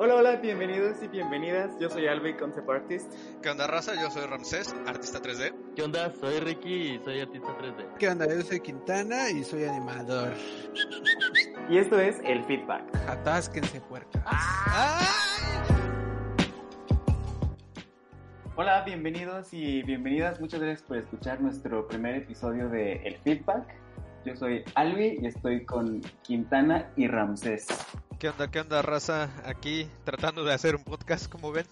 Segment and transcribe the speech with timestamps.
[0.00, 1.76] Hola, hola, bienvenidos y bienvenidas.
[1.80, 3.12] Yo soy Albi, concept artist.
[3.42, 4.00] ¿Qué onda, raza?
[4.00, 5.52] Yo soy Ramsés, artista 3D.
[5.74, 6.12] ¿Qué onda?
[6.12, 7.96] Soy Ricky y soy artista 3D.
[7.98, 8.28] ¿Qué onda?
[8.32, 10.34] Yo soy Quintana y soy animador.
[11.68, 12.84] Y esto es el feedback.
[13.08, 14.22] Atásquense, puercas.
[18.54, 20.40] Hola, bienvenidos y bienvenidas.
[20.40, 23.66] Muchas gracias por escuchar nuestro primer episodio de El Feedback.
[24.28, 27.66] Yo soy Albi y estoy con Quintana y Ramsés.
[28.18, 29.30] ¿Qué onda, qué onda, raza?
[29.46, 31.64] Aquí tratando de hacer un podcast, como ven.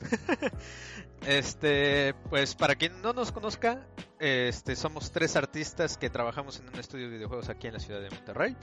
[1.26, 3.86] este, pues para quien no nos conozca,
[4.18, 8.00] este, somos tres artistas que trabajamos en un estudio de videojuegos aquí en la ciudad
[8.00, 8.56] de Monterrey.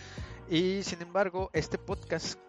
[0.50, 2.40] Y sin embargo, este podcast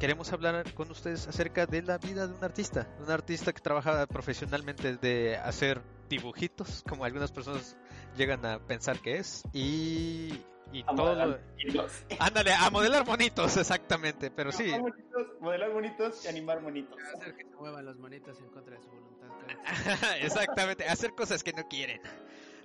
[0.00, 2.88] queremos hablar con ustedes acerca de la vida de un artista.
[3.00, 7.76] Un artista que trabaja profesionalmente de hacer dibujitos, como algunas personas
[8.16, 9.42] llegan a pensar que es.
[9.52, 10.40] Y
[10.72, 12.04] y A todo modelar monitos.
[12.18, 14.70] Ándale, a modelar monitos, exactamente, pero sí.
[14.70, 16.98] Monitos, Modelar bonitos y animar monitos.
[17.14, 19.26] Hacer que se muevan los monitos en contra de su voluntad.
[20.20, 22.00] exactamente, hacer cosas que no quieren.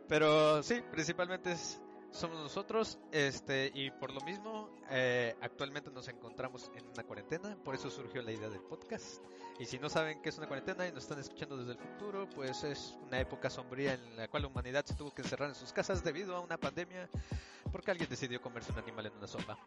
[0.08, 1.80] Pero sí, principalmente es-
[2.12, 7.76] somos nosotros, este, y por lo mismo, eh, actualmente nos encontramos en una cuarentena, por
[7.76, 9.24] eso surgió la idea del podcast.
[9.60, 12.28] Y si no saben qué es una cuarentena y nos están escuchando desde el futuro,
[12.36, 15.56] pues es una época sombría en la cual la humanidad se tuvo que encerrar en
[15.56, 17.10] sus casas debido a una pandemia,
[17.72, 19.58] porque alguien decidió comerse un animal en una sopa.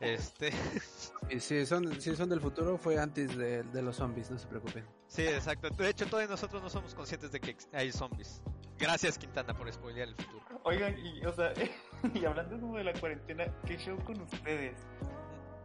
[0.00, 0.52] Este,
[1.30, 4.46] Y si son, si son del futuro, fue antes de, de los zombies, no se
[4.46, 4.84] preocupen.
[5.08, 5.70] sí, exacto.
[5.70, 8.42] De hecho, todos nosotros no somos conscientes de que hay zombies.
[8.78, 10.60] Gracias, Quintana, por spoilear el futuro.
[10.62, 11.52] Oigan, y, o sea,
[12.14, 14.76] y hablando como de la cuarentena, ¿qué show con ustedes?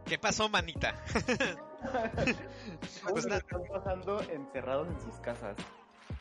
[0.04, 0.94] ¿Qué pasó, manita?
[3.02, 5.56] ¿Cómo Pues están pasando encerrados en sus casas?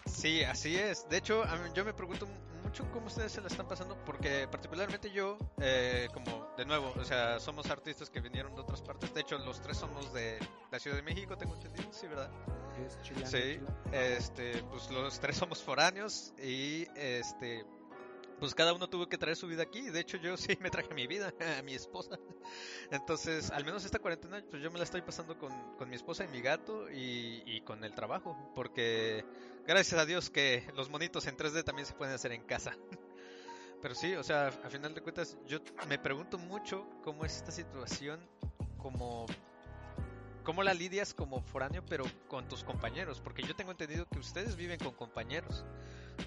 [0.06, 1.07] Sí, así es.
[1.09, 2.28] De hecho, a mí- yo me pregunto
[2.63, 7.03] mucho cómo ustedes se la están pasando, porque particularmente yo, eh, como de nuevo, o
[7.03, 9.13] sea, somos artistas que vinieron de otras partes.
[9.13, 10.40] De hecho, los tres somos de
[10.72, 12.30] la Ciudad de México, tengo entendido, sí, ¿verdad?
[12.85, 13.59] Es chilango, Sí,
[13.91, 17.66] este, pues los tres somos foráneos y este,
[18.43, 19.89] pues cada uno tuvo que traer su vida aquí.
[19.89, 22.19] De hecho, yo sí me traje mi vida, a mi esposa.
[22.91, 26.25] Entonces, al menos esta cuarentena, pues yo me la estoy pasando con, con mi esposa
[26.25, 29.23] y mi gato y, y con el trabajo, porque
[29.65, 32.75] gracias a Dios que los monitos en 3D también se pueden hacer en casa.
[33.81, 37.51] Pero sí, o sea, a final de cuentas, yo me pregunto mucho cómo es esta
[37.53, 38.19] situación
[38.77, 39.25] como
[40.43, 43.21] ¿Cómo la lidias como foráneo, pero con tus compañeros?
[43.21, 45.63] Porque yo tengo entendido que ustedes viven con compañeros.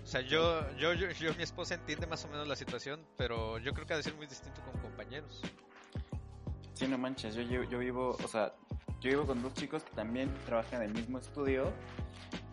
[0.02, 3.58] O sea, yo, yo, yo, yo, mi esposa entiende más o menos la situación, pero
[3.58, 5.42] yo creo que ha de ser muy distinto con compañeros.
[6.74, 8.54] Sí, no manches, yo, yo, yo vivo, o sea,
[9.00, 11.72] yo vivo con dos chicos que también trabajan en el mismo estudio.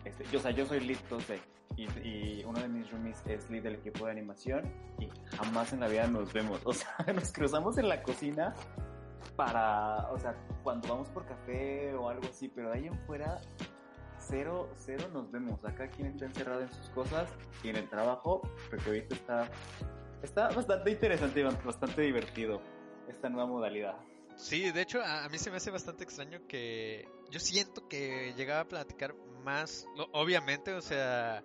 [0.04, 1.38] Este, yo, o sea, yo soy lead 2D
[1.76, 5.80] y, y uno de mis roomies es lead del equipo de animación y jamás en
[5.80, 6.60] la vida nos vemos.
[6.64, 8.54] O sea, nos cruzamos en la cocina
[9.36, 13.40] para, o sea, cuando vamos por café o algo así, pero de ahí en fuera,
[14.28, 15.64] cero, cero nos vemos.
[15.64, 17.28] Acá quien está encerrado en sus cosas
[17.62, 19.50] y en el trabajo, porque ahorita está,
[20.22, 22.60] está bastante interesante y bastante divertido
[23.08, 23.96] esta nueva modalidad.
[24.36, 28.60] Sí, de hecho, a, mí se me hace bastante extraño que yo siento que llegaba
[28.60, 29.14] a platicar
[29.44, 31.44] más, obviamente, o sea,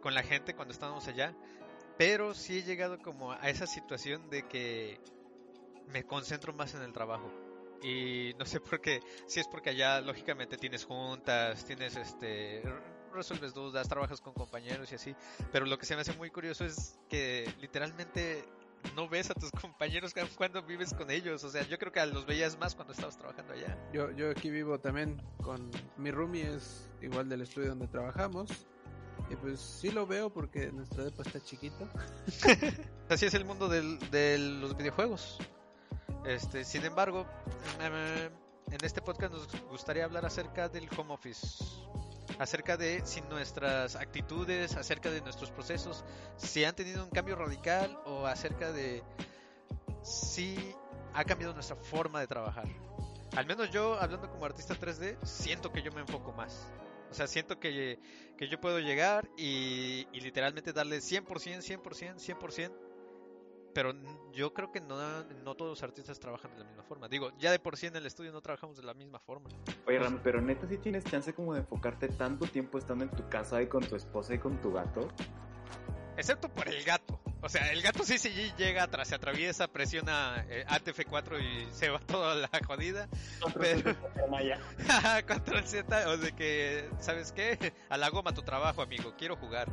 [0.00, 1.34] con la gente cuando estábamos allá,
[1.96, 5.00] pero sí he llegado como a esa situación de que
[5.88, 7.30] me concentro más en el trabajo.
[7.82, 12.62] Y no sé por qué, si es porque allá lógicamente tienes juntas, tienes este
[13.12, 15.14] resuelves dudas, trabajas con compañeros y así,
[15.52, 18.44] pero lo que se me hace muy curioso es que literalmente
[18.96, 22.04] no ves a tus compañeros cu- cuando vives con ellos, o sea, yo creo que
[22.06, 23.78] los veías más cuando estabas trabajando allá.
[23.92, 28.50] Yo, yo aquí vivo también con mi roomie, es igual del estudio donde trabajamos.
[29.30, 31.88] Y pues sí lo veo porque nuestro depa está chiquito.
[33.08, 35.38] Así es el mundo del- de los videojuegos.
[36.24, 37.26] Este, sin embargo,
[37.80, 38.32] em,
[38.70, 41.64] en este podcast nos gustaría hablar acerca del home office,
[42.38, 46.02] acerca de si nuestras actitudes, acerca de nuestros procesos,
[46.36, 49.02] si han tenido un cambio radical o acerca de
[50.02, 50.74] si
[51.12, 52.68] ha cambiado nuestra forma de trabajar.
[53.36, 56.72] Al menos yo, hablando como artista 3D, siento que yo me enfoco más.
[57.10, 57.98] O sea, siento que,
[58.38, 62.93] que yo puedo llegar y, y literalmente darle 100%, 100%, 100%
[63.74, 67.08] pero n- yo creo que no, no todos los artistas trabajan de la misma forma.
[67.08, 69.50] Digo, ya de por sí en el estudio no trabajamos de la misma forma.
[69.86, 73.28] Oye, Ram, pero neta sí tienes chance como de enfocarte tanto tiempo estando en tu
[73.28, 75.08] casa y con tu esposa y con tu gato.
[76.16, 77.20] Excepto por el gato.
[77.42, 81.90] O sea, el gato sí, sí llega, atrás, se atraviesa, presiona eh, ATF4 y se
[81.90, 83.08] va toda la jodida.
[83.58, 83.94] Pero-.
[85.26, 87.74] Control Z, o de que, ¿sabes qué?
[87.90, 89.68] A la goma tu trabajo, amigo, quiero jugar.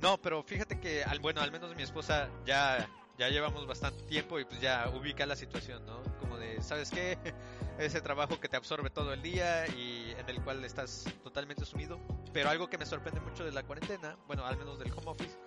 [0.00, 2.88] No, pero fíjate que, al, bueno, al menos mi esposa ya,
[3.20, 6.02] ya llevamos bastante tiempo y pues ya ubica la situación, ¿no?
[6.20, 7.18] Como de, ¿sabes qué?
[7.78, 12.00] Ese trabajo que te absorbe todo el día y en el cual estás totalmente sumido.
[12.32, 15.38] Pero algo que me sorprende mucho de la cuarentena, bueno, al menos del home office,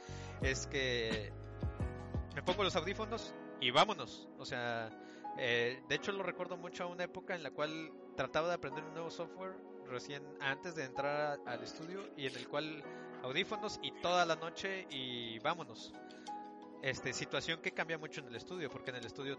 [0.43, 1.33] es que
[2.35, 4.29] me pongo los audífonos y vámonos.
[4.37, 4.91] O sea,
[5.39, 8.83] eh, de hecho lo recuerdo mucho a una época en la cual trataba de aprender
[8.83, 9.55] un nuevo software
[9.87, 12.83] recién antes de entrar al estudio y en el cual
[13.23, 15.91] audífonos y toda la noche y vámonos.
[16.83, 19.37] Este, situación que cambia mucho en el estudio, porque en el estudio,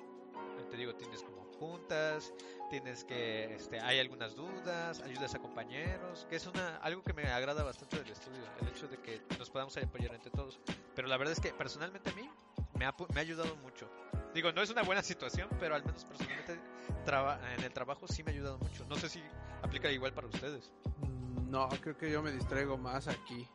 [0.70, 2.32] te digo, tienes como juntas,
[2.70, 7.24] tienes que, este, hay algunas dudas, ayudas a compañeros, que es una, algo que me
[7.30, 10.58] agrada bastante del estudio, el hecho de que nos podamos apoyar entre todos.
[10.96, 12.28] Pero la verdad es que personalmente a mí
[12.78, 13.90] me ha, me ha ayudado mucho.
[14.34, 16.58] Digo, no es una buena situación, pero al menos personalmente
[17.04, 18.84] traba- en el trabajo sí me ha ayudado mucho.
[18.88, 19.22] No sé si
[19.62, 20.72] aplica igual para ustedes.
[21.02, 23.46] Mm, No, creo que yo me distraigo más aquí.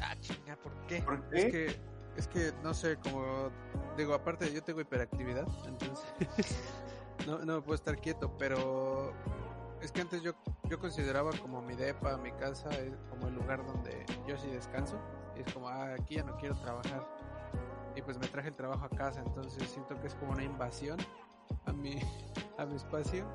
[0.00, 1.02] Ah, chinga, ¿por qué?
[1.02, 1.76] ¿Por Es que,
[2.16, 3.50] es que, no sé, como
[3.96, 6.04] digo, aparte yo tengo hiperactividad, entonces
[7.26, 9.12] no, no me puedo estar quieto, pero
[9.80, 10.32] es que antes yo,
[10.68, 14.98] yo consideraba como mi depa, mi casa, es como el lugar donde yo sí descanso,
[15.36, 17.06] y es como, ah, aquí ya no quiero trabajar,
[17.94, 20.98] y pues me traje el trabajo a casa, entonces siento que es como una invasión
[21.66, 21.98] a mi,
[22.58, 23.26] a mi espacio,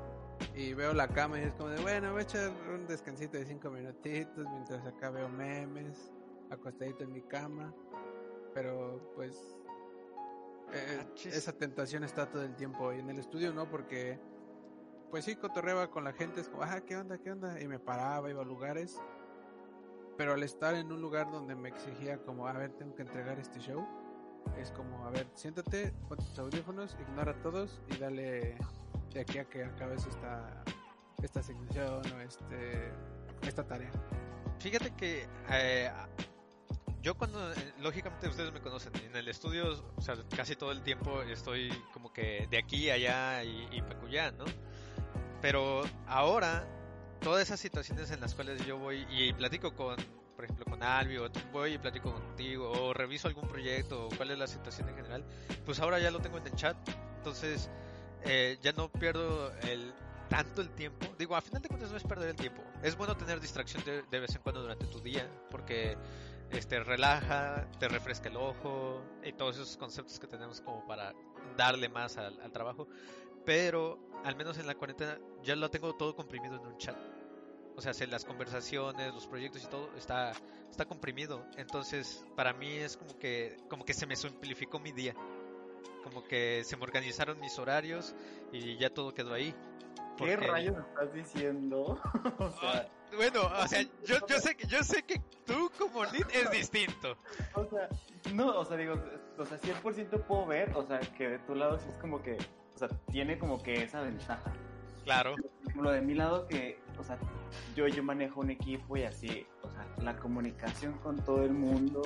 [0.54, 3.46] y veo la cama y es como de, bueno, voy a echar un descansito de
[3.46, 6.10] cinco minutitos mientras acá veo memes,
[6.50, 7.72] acostadito en mi cama,
[8.54, 9.58] pero pues
[10.72, 11.34] eh, Achis.
[11.34, 14.18] esa tentación está todo el tiempo y en el estudio no porque
[15.10, 17.78] pues sí cotorreaba con la gente es como ah qué onda qué onda y me
[17.78, 19.00] paraba iba a lugares.
[20.16, 23.38] Pero al estar en un lugar donde me exigía como a ver tengo que entregar
[23.38, 23.86] este show
[24.58, 28.56] es como a ver siéntate pon tus audífonos ignora a todos y dale
[29.12, 30.64] de aquí a que acabes esta
[31.22, 32.92] esta asignación o este
[33.42, 33.90] esta tarea
[34.58, 35.90] Fíjate que eh,
[37.02, 40.82] yo cuando, eh, lógicamente ustedes me conocen, en el estudio, o sea, casi todo el
[40.82, 43.82] tiempo estoy como que de aquí, allá y, y
[44.38, 44.44] ¿no?
[45.40, 46.64] Pero ahora,
[47.20, 49.96] todas esas situaciones en las cuales yo voy y platico con,
[50.36, 54.30] por ejemplo, con Albi, o voy y platico contigo, o reviso algún proyecto, o cuál
[54.30, 55.24] es la situación en general,
[55.64, 56.76] pues ahora ya lo tengo en el chat.
[57.16, 57.68] Entonces,
[58.24, 59.52] eh, ya no pierdo
[60.28, 61.06] tanto el tiempo.
[61.18, 62.62] Digo, a final de cuentas no es perder el tiempo.
[62.82, 65.96] Es bueno tener distracción de, de vez en cuando durante tu día, porque
[66.52, 71.12] este relaja, te refresca el ojo y todos esos conceptos que tenemos como para
[71.56, 72.86] darle más al, al trabajo.
[73.44, 76.96] Pero al menos en la cuarentena ya lo tengo todo comprimido en un chat.
[77.76, 80.32] O sea, se- las conversaciones, los proyectos y todo está,
[80.70, 81.44] está comprimido.
[81.56, 85.14] Entonces, para mí es como que, como que se me simplificó mi día.
[86.04, 88.14] Como que se me organizaron mis horarios
[88.52, 89.52] y ya todo quedó ahí.
[90.18, 91.98] ¿Qué Porque- rayos estás diciendo?
[92.38, 96.26] o sea, Bueno, o sea, yo, yo sé que yo sé que tú como lead
[96.32, 97.16] es distinto.
[97.54, 97.88] o sea,
[98.32, 98.94] no, o sea, digo,
[99.38, 102.38] o sea, 100% puedo ver, o sea, que de tu lado sí es como que,
[102.74, 104.52] o sea, tiene como que esa ventaja.
[105.04, 105.34] Claro.
[105.74, 107.18] Lo de mi lado que, o sea,
[107.74, 112.02] yo, yo manejo un equipo y así, o sea, la comunicación con todo el mundo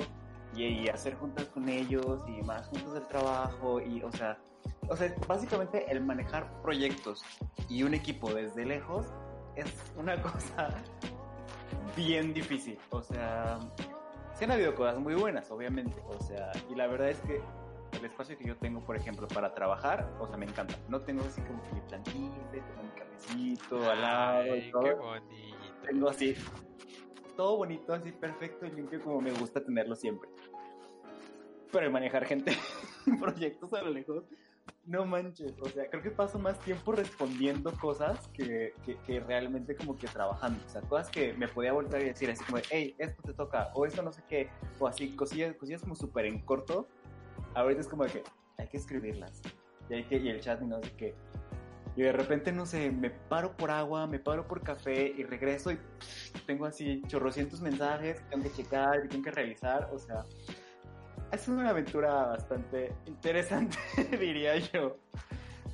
[0.55, 4.37] y, y hacer juntas con ellos y más juntos del trabajo y, o sea,
[4.89, 7.23] o sea, básicamente el manejar proyectos
[7.69, 9.07] y un equipo desde lejos
[9.57, 10.69] es una cosa
[11.95, 13.59] bien difícil, o sea,
[14.33, 17.41] sí han habido cosas muy buenas, obviamente, o sea, y la verdad es que
[17.97, 20.75] el espacio que yo tengo, por ejemplo, para trabajar, o sea, me encanta.
[20.87, 24.83] No tengo así como que mi plantita, tengo mi cafecito al lado y todo.
[24.83, 25.57] qué bonito.
[25.83, 26.35] Tengo así,
[27.35, 30.29] todo bonito, así perfecto y limpio como me gusta tenerlo siempre.
[31.71, 32.51] Pero manejar gente,
[33.19, 34.25] proyectos a lo lejos,
[34.87, 35.53] no manches.
[35.61, 40.07] O sea, creo que paso más tiempo respondiendo cosas que, que, que realmente como que
[40.07, 40.59] trabajando.
[40.65, 43.69] O sea, cosas que me podía volver y decir así como, hey, esto te toca,
[43.75, 46.87] o esto no sé qué, o así, cosillas, cosillas como súper en corto.
[47.53, 48.23] Ahorita es como que
[48.57, 49.41] hay que escribirlas.
[49.89, 51.15] Y, hay que, y el chat y no sé qué.
[51.97, 55.71] Y de repente, no sé, me paro por agua, me paro por café y regreso
[55.71, 55.79] y
[56.45, 59.89] tengo así chorrocientos mensajes que tengo que checar y tengo que revisar.
[59.91, 60.23] O sea,
[61.31, 63.77] es una aventura bastante interesante,
[64.19, 64.97] diría yo.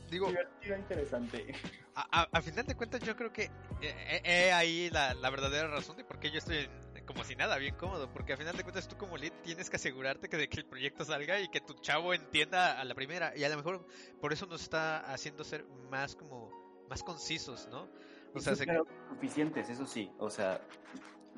[0.10, 1.54] Digo, Divertida, interesante.
[1.96, 3.44] a, a- a final de cuentas yo creo que
[3.82, 6.70] eh, eh, ahí la, la verdadera razón de por qué yo estoy
[7.06, 9.76] como si nada, bien cómodo, porque al final de cuentas tú como lead tienes que
[9.76, 13.36] asegurarte que de que el proyecto salga y que tu chavo entienda a la primera
[13.36, 13.86] y a lo mejor
[14.22, 16.50] por eso nos está haciendo ser más como
[16.90, 17.90] más concisos, ¿no?
[18.36, 18.66] O sea, se...
[19.10, 20.62] suficientes, eso sí, o sea,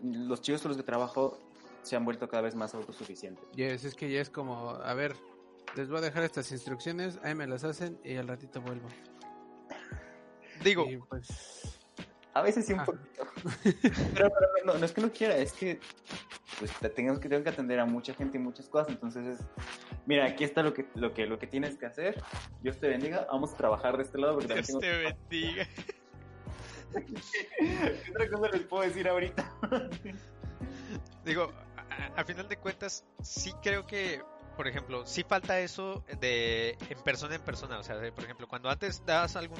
[0.03, 1.39] los chicos con los que trabajo
[1.85, 3.45] se han vuelto cada vez más autosuficientes.
[3.55, 5.15] Yes, es que ya es como, a ver,
[5.75, 8.87] les voy a dejar estas instrucciones, ahí me las hacen y al ratito vuelvo.
[10.63, 11.79] Digo, pues
[12.33, 12.85] a veces sí un ah.
[12.85, 13.25] poquito.
[14.13, 14.29] pero,
[14.65, 15.79] no, no, es que no quiera, es que
[16.59, 19.45] pues tengo que, tengo que atender a mucha gente y muchas cosas, entonces es,
[20.05, 22.21] mira, aquí está lo que, lo que, lo que tienes que hacer,
[22.61, 24.35] Dios te bendiga, vamos a trabajar de este lado.
[24.35, 25.67] Porque Dios te bendiga.
[26.95, 29.51] ¿Qué otra cosa les puedo decir ahorita?
[31.25, 31.51] Digo,
[32.15, 34.21] a, a, final de cuentas, sí creo que,
[34.55, 37.79] por ejemplo, sí falta eso de en persona en persona.
[37.79, 39.59] O sea, por ejemplo, cuando antes das algún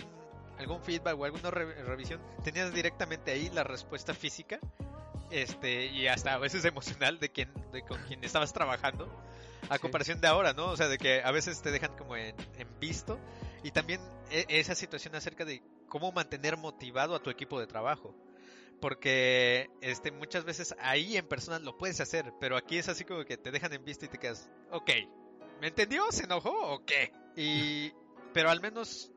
[0.58, 4.60] algún feedback o alguna revisión, tenías directamente ahí la respuesta física
[5.32, 9.10] este y hasta a veces emocional de quien de con quien estabas trabajando
[9.70, 10.68] a comparación de ahora, ¿no?
[10.68, 12.36] O sea, de que a veces te dejan como en,
[12.80, 13.20] visto
[13.64, 18.16] y también e, esa situación acerca de cómo mantener motivado a tu equipo de trabajo.
[18.82, 23.24] Porque este muchas veces ahí en persona lo puedes hacer, pero aquí es así como
[23.26, 24.92] que te dejan en visto y te quedas, ok,
[25.62, 26.12] ¿me entendió?
[26.12, 27.12] ¿Se enojó o qué?
[27.36, 27.92] Y
[28.34, 29.12] pero al menos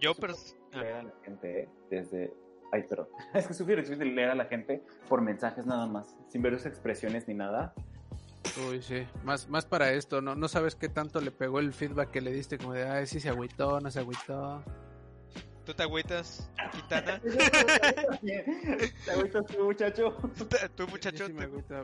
[0.00, 0.34] yo, pero.
[0.72, 2.32] Leer a la gente desde.
[2.72, 3.08] Ay, perdón.
[3.34, 6.66] Es que sugiero que leer a la gente por mensajes nada más, sin ver sus
[6.66, 7.74] expresiones ni nada.
[8.68, 9.06] Uy, sí.
[9.24, 10.34] Más, más para esto, ¿no?
[10.34, 13.20] No sabes qué tanto le pegó el feedback que le diste, como de, ay, sí
[13.20, 14.64] se agüitó, no se agüitó.
[15.70, 17.20] ¿Tú te agüitas, Quintana?
[18.20, 20.16] ¿Te agüitas tú, muchacho?
[20.74, 21.26] ¿Tú, muchacho?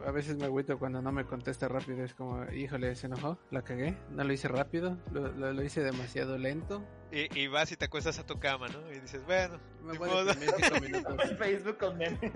[0.04, 2.02] A veces me agüito cuando no me contesta rápido.
[2.02, 3.96] Es como, híjole, se enojó, la cagué.
[4.10, 6.84] No lo hice rápido, lo, lo, hice demasiado lento.
[7.12, 8.90] Y, y, vas y te acuestas a tu cama, ¿no?
[8.90, 12.32] Y dices, bueno, me voy a Facebook con memes.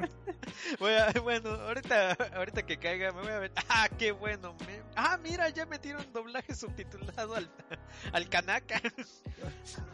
[1.25, 3.53] bueno, ahorita, ahorita que caiga me voy a ver.
[3.69, 4.55] Ah, qué bueno.
[4.95, 7.51] Ah, mira, ya metieron doblaje subtitulado al,
[8.13, 8.81] al Kanaka.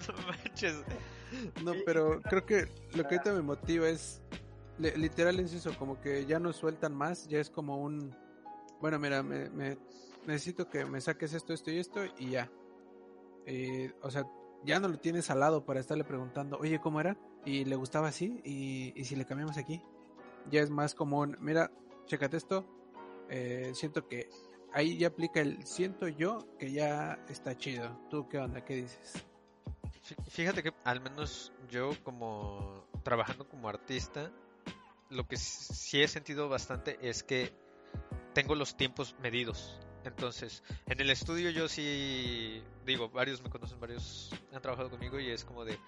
[0.07, 0.85] no manches.
[1.64, 4.23] No, pero creo que lo que ahorita me motiva es,
[4.78, 8.14] literal es eso, como que ya no sueltan más, ya es como un,
[8.81, 9.78] bueno, mira, me,
[10.26, 12.50] necesito que me saques esto, esto y esto y ya.
[13.47, 14.26] Eh, o sea,
[14.64, 17.16] ya no lo tienes al lado para estarle preguntando, oye, ¿cómo era?
[17.45, 19.83] Y le gustaba así, y, si le cambiamos aquí.
[20.50, 21.71] Ya es más común, mira,
[22.07, 22.64] chécate esto,
[23.28, 24.28] eh, siento que
[24.73, 27.99] ahí ya aplica el siento yo que ya está chido.
[28.11, 28.64] ¿Tú qué onda?
[28.64, 29.26] ¿Qué dices?
[30.29, 34.31] Fíjate que al menos yo como trabajando como artista,
[35.11, 37.53] lo que sí he sentido bastante es que
[38.35, 39.79] tengo los tiempos medidos.
[40.05, 45.31] Entonces, en el estudio yo sí, digo, varios me conocen, varios han trabajado conmigo y
[45.31, 45.79] es como de,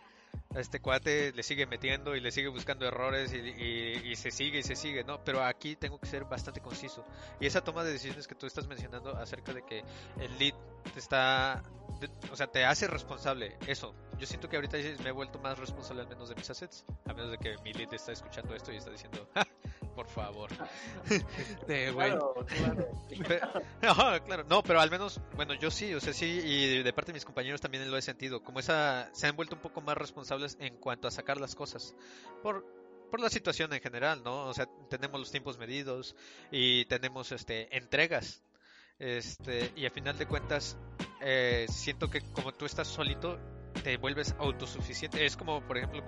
[0.54, 4.62] a este cuate le sigue metiendo y le sigue buscando errores y, se sigue y
[4.62, 5.22] se sigue, ¿no?
[5.24, 7.04] Pero aquí tengo que ser bastante conciso.
[7.40, 9.84] Y esa toma de decisiones que tú estás mencionando acerca de que
[10.20, 10.54] el lead
[10.92, 11.62] te está,
[12.32, 13.94] o sea, te hace responsable, eso.
[14.18, 17.12] Yo siento que ahorita me he vuelto más responsable al menos de mis assets, a
[17.12, 19.28] menos de que mi lead está escuchando esto y está diciendo,
[19.98, 20.48] por favor.
[21.66, 21.92] Güey.
[21.96, 22.46] Claro,
[24.24, 24.44] claro.
[24.48, 27.24] No, pero al menos, bueno, yo sí, o sea, sí, y de parte de mis
[27.24, 28.40] compañeros también lo he sentido.
[28.44, 31.96] Como esa, se han vuelto un poco más responsables en cuanto a sacar las cosas.
[32.44, 32.64] Por,
[33.10, 34.44] por la situación en general, ¿no?
[34.44, 36.14] O sea, tenemos los tiempos medidos
[36.52, 38.40] y tenemos, este, entregas.
[39.00, 40.76] Este, y a final de cuentas,
[41.20, 43.36] eh, siento que como tú estás solito,
[43.82, 45.26] te vuelves autosuficiente.
[45.26, 46.04] Es como, por ejemplo,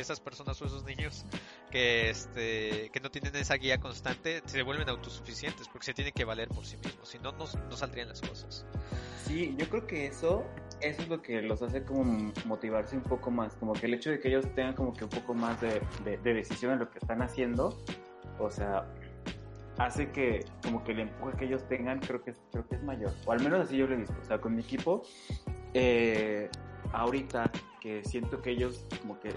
[0.00, 1.24] esas personas o esos niños
[1.70, 6.24] que, este, que no tienen esa guía constante, se vuelven autosuficientes porque se tienen que
[6.24, 7.08] valer por sí mismos.
[7.08, 8.66] Si no, no, saldrían las cosas.
[9.24, 10.44] Sí, yo creo que eso,
[10.80, 13.54] eso es lo que los hace como motivarse un poco más.
[13.54, 16.34] Como que el hecho de que ellos tengan como que un poco más de, de,
[16.34, 17.78] decisión en lo que están haciendo,
[18.38, 18.86] o sea,
[19.78, 23.12] hace que como que el empuje que ellos tengan creo que, creo que es mayor.
[23.26, 24.02] O al menos así yo lo he.
[24.02, 25.02] O sea, con mi equipo,
[25.74, 26.50] eh,
[26.92, 29.30] ahorita que siento que ellos como que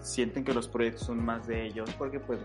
[0.00, 2.40] sienten que los proyectos son más de ellos, porque pues,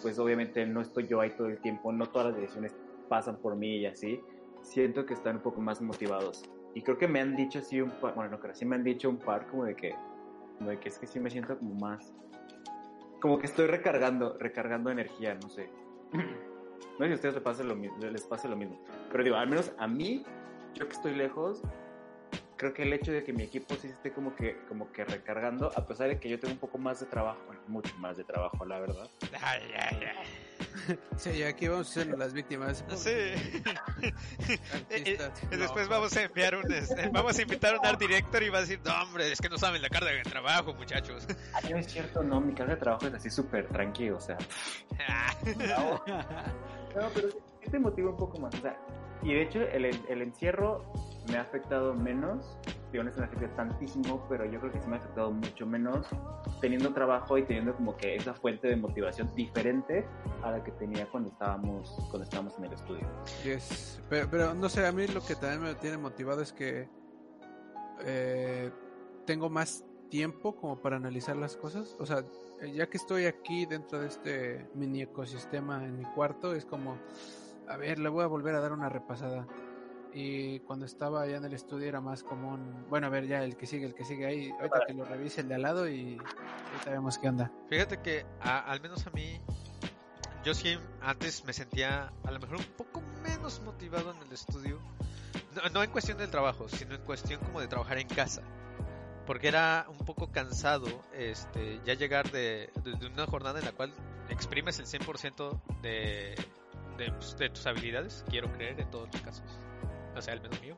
[0.00, 2.74] pues obviamente no estoy yo ahí todo el tiempo, no todas las decisiones
[3.08, 4.20] pasan por mí y así,
[4.62, 6.44] siento que están un poco más motivados.
[6.74, 8.84] Y creo que me han dicho así un par, bueno, no creo, sí me han
[8.84, 9.94] dicho un par como de que,
[10.58, 12.12] como de que es que sí me siento como más,
[13.20, 15.70] como que estoy recargando, recargando energía, no sé.
[16.98, 18.78] No sé si a ustedes les pase lo, les pase lo mismo,
[19.10, 20.24] pero digo, al menos a mí,
[20.74, 21.62] yo que estoy lejos,
[22.62, 25.72] creo que el hecho de que mi equipo sí esté como que, como que recargando,
[25.74, 28.22] a pesar de que yo tengo un poco más de trabajo, bueno, mucho más de
[28.22, 29.10] trabajo, la verdad.
[29.40, 30.98] Ay, ay, ay.
[31.16, 32.84] Sí, y aquí vamos a ser las víctimas.
[32.94, 33.10] Sí.
[34.00, 35.42] Y, Artistas.
[35.50, 38.48] y después vamos a enviar un, este, vamos a invitar a un art director y
[38.48, 41.26] va a decir, no hombre, es que no saben la carga de trabajo, muchachos.
[41.68, 44.38] No es cierto, no, mi carga de trabajo es así súper tranquilo, o sea.
[45.66, 45.94] No,
[46.94, 48.54] no, pero sí sí te motiva un poco más.
[48.54, 48.76] O sea,
[49.22, 50.84] y de hecho, el, el encierro
[51.28, 52.58] me ha afectado menos.
[52.90, 55.66] Digo, no que me afecte tantísimo, pero yo creo que sí me ha afectado mucho
[55.66, 56.06] menos
[56.60, 60.06] teniendo trabajo y teniendo como que esa fuente de motivación diferente
[60.42, 63.06] a la que tenía cuando estábamos, cuando estábamos en el estudio.
[63.44, 64.00] Yes.
[64.10, 66.88] Pero, pero no sé, a mí lo que también me tiene motivado es que
[68.04, 68.70] eh,
[69.26, 71.96] tengo más tiempo como para analizar las cosas.
[71.98, 72.24] O sea,
[72.74, 76.98] ya que estoy aquí dentro de este mini ecosistema en mi cuarto, es como,
[77.68, 79.46] a ver, le voy a volver a dar una repasada.
[80.14, 83.56] Y cuando estaba allá en el estudio era más común, bueno, a ver, ya el
[83.56, 86.18] que sigue, el que sigue ahí, ahorita que lo revise el de al lado y
[86.18, 87.50] ahorita vemos qué onda.
[87.68, 89.40] Fíjate que a- al menos a mí,
[90.44, 94.78] yo sí antes me sentía a lo mejor un poco menos motivado en el estudio.
[95.72, 98.42] No, en cuestión del trabajo, sino en cuestión como de trabajar en casa.
[99.26, 103.72] Porque era un poco cansado este, ya llegar de, de- de una jornada en la
[103.72, 103.94] cual
[104.28, 106.34] exprimes el 100% de,
[106.98, 109.44] de, pues, de tus habilidades, quiero creer, en todos los casos.
[110.14, 110.76] O sea, al menos mío.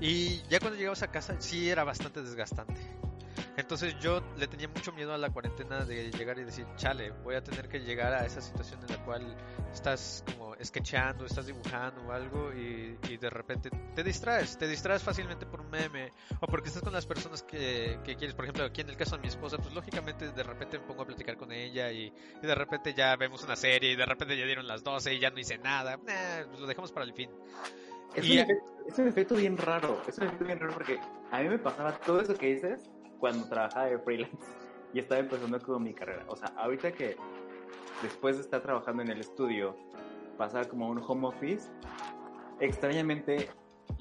[0.00, 2.80] Y ya cuando llegabas a casa, sí era bastante desgastante.
[3.56, 7.36] Entonces yo le tenía mucho miedo a la cuarentena de llegar y decir, chale, voy
[7.36, 9.36] a tener que llegar a esa situación en la cual
[9.72, 15.02] estás como sketchando, estás dibujando o algo y, y de repente te distraes, te distraes
[15.02, 18.34] fácilmente por un meme o porque estás con las personas que, que quieres.
[18.34, 21.02] Por ejemplo, aquí en el caso de mi esposa, pues lógicamente de repente me pongo
[21.02, 22.12] a platicar con ella y,
[22.42, 25.20] y de repente ya vemos una serie y de repente ya dieron las 12 y
[25.20, 25.98] ya no hice nada.
[25.98, 27.30] Pues lo dejamos para el fin.
[28.14, 30.98] Es, Y- un efecto, es un efecto bien raro, es un efecto bien raro porque
[31.30, 34.36] a mí me pasaba todo eso que dices cuando trabajaba de freelance
[34.92, 36.24] y estaba empezando como mi carrera.
[36.28, 37.16] O sea, ahorita que
[38.02, 39.74] después de estar trabajando en el estudio,
[40.36, 41.70] pasaba como a un home office,
[42.60, 43.48] extrañamente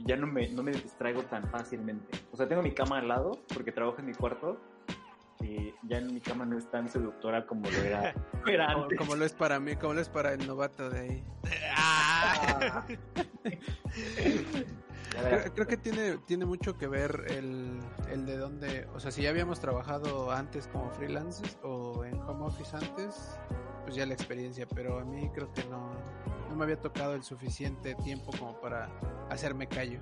[0.05, 2.17] ya no me, no me distraigo tan fácilmente.
[2.31, 4.57] O sea, tengo mi cama al lado porque trabajo en mi cuarto
[5.43, 8.13] y ya en mi cama no es tan seductora como lo era,
[8.47, 8.97] era Como, antes.
[8.97, 11.23] como lo es para mí, como lo es para el novato de ahí.
[11.75, 12.85] Ah.
[15.21, 19.21] Creo, creo que tiene, tiene mucho que ver el, el de dónde, o sea, si
[19.21, 23.37] ya habíamos trabajado antes como freelancers o en home office antes,
[23.83, 25.91] pues ya la experiencia, pero a mí creo que no,
[26.49, 28.89] no me había tocado el suficiente tiempo como para
[29.29, 29.99] hacerme callo.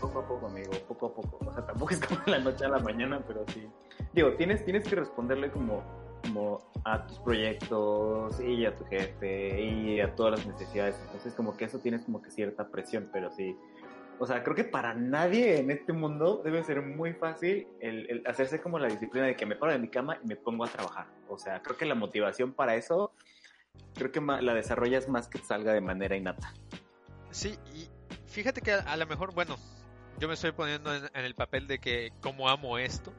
[0.00, 1.38] Poco a poco, amigo, poco a poco.
[1.46, 3.68] O sea, tampoco es como la noche a la mañana, pero sí.
[4.12, 5.82] Digo, tienes, tienes que responderle como,
[6.22, 10.96] como a tus proyectos y a tu jefe y a todas las necesidades.
[11.06, 13.56] Entonces, como que eso tienes como que cierta presión, pero sí.
[14.20, 18.60] O sea, creo que para nadie en este mundo debe ser muy fácil el, hacerse
[18.60, 21.06] como la disciplina de que me paro de mi cama y me pongo a trabajar.
[21.28, 23.12] O sea, creo que la motivación para eso,
[23.94, 26.52] creo que la desarrollas más que salga de manera innata.
[27.30, 27.88] Sí, y
[28.26, 29.56] fíjate que a lo mejor, bueno,
[30.18, 33.12] yo me estoy poniendo en, en el papel de que como amo esto.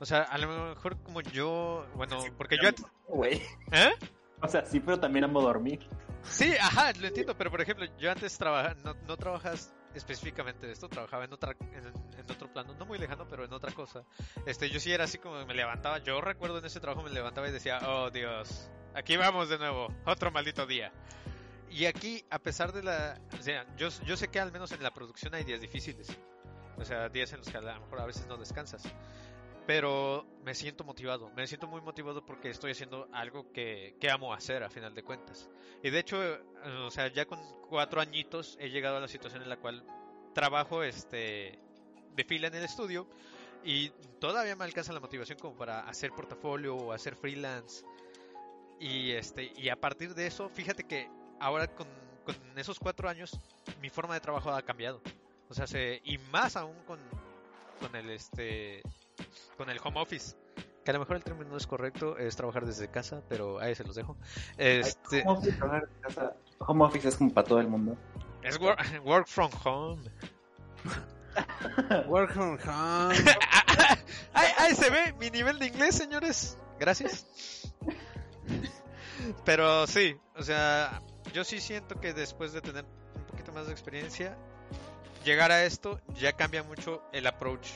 [0.00, 2.70] O sea, a lo mejor como yo, bueno, porque yo...
[3.08, 3.42] Güey.
[3.72, 3.92] ¿Eh?
[4.40, 5.80] O sea, sí, pero también amo dormir.
[6.22, 10.72] Sí, ajá, lo entiendo, pero por ejemplo, yo antes trabajaba, no, no trabajas específicamente de
[10.72, 11.86] esto, trabajaba en otra en,
[12.18, 14.04] en otro plano, no muy lejano, pero en otra cosa.
[14.46, 17.48] Este, yo sí era así como me levantaba, yo recuerdo en ese trabajo me levantaba
[17.48, 20.92] y decía, "Oh, Dios, aquí vamos de nuevo, otro maldito día."
[21.70, 24.82] Y aquí, a pesar de la, o sea, yo yo sé que al menos en
[24.82, 26.08] la producción hay días difíciles.
[26.78, 28.82] O sea, días en los que a lo mejor a veces no descansas.
[29.66, 34.34] Pero me siento motivado, me siento muy motivado porque estoy haciendo algo que, que amo
[34.34, 35.48] hacer a final de cuentas.
[35.82, 36.18] Y de hecho,
[36.84, 39.82] o sea, ya con cuatro añitos he llegado a la situación en la cual
[40.34, 41.58] trabajo este
[42.14, 43.08] de fila en el estudio
[43.64, 43.88] y
[44.20, 47.84] todavía me alcanza la motivación como para hacer portafolio o hacer freelance.
[48.78, 51.08] Y este y a partir de eso, fíjate que
[51.40, 51.88] ahora con,
[52.24, 53.38] con esos cuatro años
[53.80, 55.00] mi forma de trabajo ha cambiado.
[55.48, 56.98] O sea, se, y más aún con,
[57.80, 58.82] con el este
[59.56, 60.36] con el home office.
[60.84, 63.74] Que a lo mejor el término no es correcto, es trabajar desde casa, pero ahí
[63.74, 64.16] se los dejo.
[64.58, 66.36] Este, Home office, trabajar en casa.
[66.58, 67.96] Home office es como para todo el mundo.
[68.42, 70.02] es work, work from home.
[72.06, 73.14] Work from home.
[74.34, 76.58] ahí, ahí se ve mi nivel de inglés, señores.
[76.78, 77.26] Gracias.
[79.44, 81.02] Pero sí, o sea,
[81.32, 82.84] yo sí siento que después de tener
[83.16, 84.36] un poquito más de experiencia,
[85.24, 87.68] llegar a esto ya cambia mucho el approach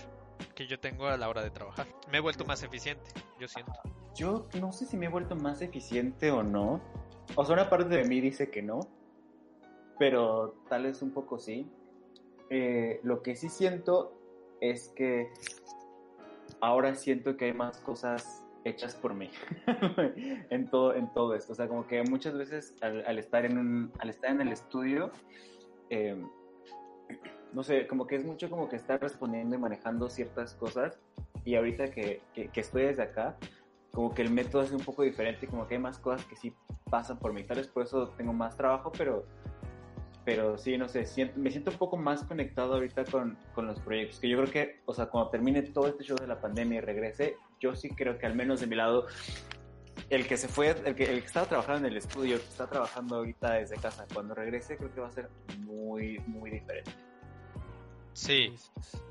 [0.55, 1.87] que yo tengo a la hora de trabajar.
[2.11, 3.73] Me he vuelto más eficiente, yo siento.
[4.15, 6.81] Yo no sé si me he vuelto más eficiente o no.
[7.35, 8.81] O sea, una parte de mí dice que no.
[9.99, 11.69] Pero tal vez un poco sí.
[12.51, 14.15] Eh, lo que sí siento
[14.61, 15.31] es que
[16.61, 19.31] ahora siento que hay más cosas hechas por mí
[20.51, 23.57] en todo en todo esto o sea como que muchas veces al, al estar en
[23.57, 25.13] un al estar en el estudio
[25.91, 26.21] eh,
[27.53, 30.99] no sé como que es mucho como que estar respondiendo y manejando ciertas cosas
[31.45, 33.37] y ahorita que, que, estoy desde acá
[33.93, 36.55] como que el método es un poco diferente como que hay más cosas que sí
[36.91, 39.25] pasan por mí tal vez por eso tengo más trabajo pero
[40.29, 43.81] pero sí, no sé, siento, me siento un poco más conectado ahorita con, con, los
[43.81, 46.77] proyectos, que yo creo que, o sea, cuando termine todo este show de la pandemia
[46.77, 49.07] y regrese, yo sí creo que al menos de mi lado,
[50.11, 52.49] el que se fue, el que, el que estaba trabajando en el estudio, el que
[52.49, 55.31] está trabajando ahorita desde casa, cuando regrese creo que va a ser
[55.61, 56.91] muy, muy diferente.
[58.19, 58.53] Sí,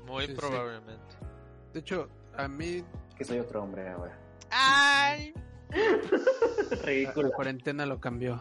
[0.06, 1.14] muy sí, probablemente.
[1.18, 1.26] Sí.
[1.72, 2.84] De hecho, a mí...
[3.16, 4.20] Que soy otro hombre ahora.
[4.50, 5.32] ¡Ay!
[6.84, 7.28] Ridículo.
[7.28, 8.38] La cuarentena lo cambió.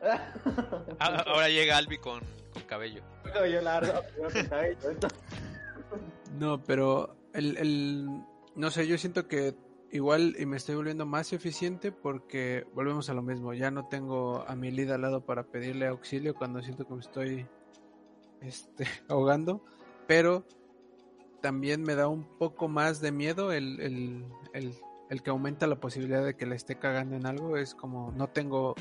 [0.98, 2.20] Ahora llega Albi con,
[2.54, 3.02] con cabello.
[3.34, 4.78] Cabello largo, con cabello.
[6.38, 8.06] No, pero el, el,
[8.54, 9.54] no sé, yo siento que
[9.90, 13.52] igual y me estoy volviendo más eficiente porque volvemos a lo mismo.
[13.52, 17.00] Ya no tengo a mi líder al lado para pedirle auxilio cuando siento que me
[17.00, 17.46] estoy
[18.40, 19.64] este, ahogando,
[20.08, 20.44] pero
[21.42, 24.74] también me da un poco más de miedo el, el, el,
[25.10, 27.58] el que aumenta la posibilidad de que le esté cagando en algo.
[27.58, 28.74] Es como no tengo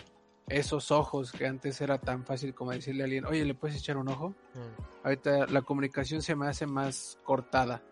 [0.47, 3.97] esos ojos que antes era tan fácil como decirle a alguien, oye, ¿le puedes echar
[3.97, 4.29] un ojo?
[4.29, 5.03] Mm.
[5.03, 7.83] Ahorita la comunicación se me hace más cortada.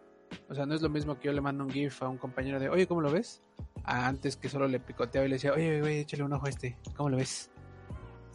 [0.47, 2.57] O sea, no es lo mismo que yo le mando un GIF a un compañero
[2.57, 3.43] de, oye, ¿cómo lo ves?
[3.83, 6.49] A antes que solo le picoteaba y le decía, oye, oye, échale un ojo a
[6.49, 7.51] este, ¿cómo lo ves?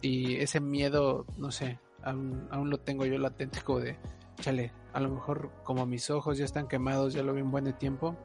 [0.01, 3.97] Y ese miedo, no sé, aún, aún lo tengo yo latente como de,
[4.41, 7.71] chale, a lo mejor como mis ojos ya están quemados, ya lo vi un buen
[7.77, 8.17] tiempo,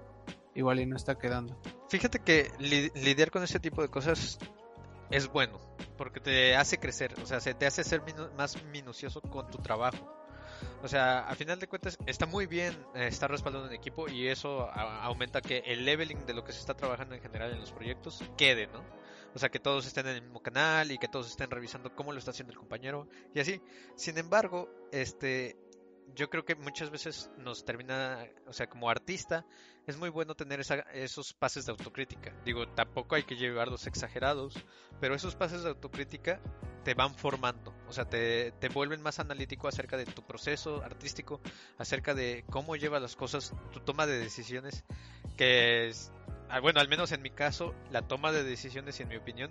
[0.55, 1.57] igual y no está quedando.
[1.89, 4.39] Fíjate que li lidiar con ese tipo de cosas
[5.11, 5.61] es bueno,
[5.97, 9.59] porque te hace crecer, o sea, se te hace ser minu más minucioso con tu
[9.59, 10.13] trabajo.
[10.83, 14.29] O sea, a final de cuentas está muy bien eh, estar respaldado en equipo y
[14.29, 17.73] eso aumenta que el leveling de lo que se está trabajando en general en los
[17.73, 18.83] proyectos quede, ¿no?
[19.35, 22.13] O sea, que todos estén en el mismo canal y que todos estén revisando cómo
[22.13, 23.61] lo está haciendo el compañero y así.
[23.95, 25.59] Sin embargo, este
[26.15, 29.45] yo creo que muchas veces nos termina, o sea, como artista,
[29.87, 32.33] es muy bueno tener esa, esos pases de autocrítica.
[32.45, 34.55] Digo, tampoco hay que llevarlos exagerados,
[35.01, 36.41] pero esos pases de autocrítica
[36.85, 41.41] te van formando, o sea, te, te vuelven más analítico acerca de tu proceso artístico,
[41.79, 44.85] acerca de cómo llevas las cosas, tu toma de decisiones,
[45.37, 46.13] que es,
[46.49, 49.51] ah, bueno, al menos en mi caso, la toma de decisiones en mi opinión,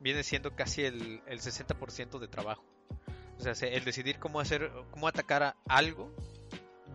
[0.00, 2.64] viene siendo casi el, el 60% de trabajo.
[3.38, 6.14] O sea, el decidir cómo hacer, cómo atacar a algo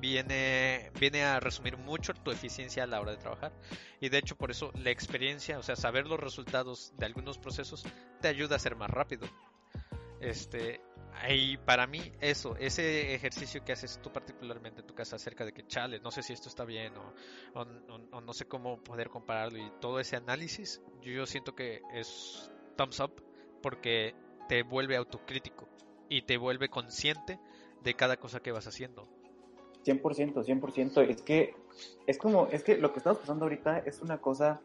[0.02, 3.54] viene, viene a resumir mucho tu eficiencia a la hora de trabajar.
[4.02, 7.86] Y de hecho, por eso la experiencia, o sea, saber los resultados de algunos procesos
[8.20, 9.28] te ayuda a ser más rápido.
[10.20, 10.82] Este,
[11.30, 15.54] y para mí eso, ese ejercicio que haces tú particularmente en tu casa acerca de
[15.54, 17.14] que chale, no sé si esto está bien o,
[17.54, 23.00] o, no sé cómo poder compararlo y todo ese análisis, yo siento que es thumbs
[23.00, 23.24] up
[23.62, 24.16] porque
[24.48, 25.68] te vuelve autocrítico
[26.12, 27.40] y te vuelve consciente
[27.84, 29.08] de cada cosa que vas haciendo.
[29.86, 31.10] 100%, 100%.
[31.10, 31.56] Es que
[32.06, 34.60] es como, es que lo que estamos pasando ahorita es una cosa,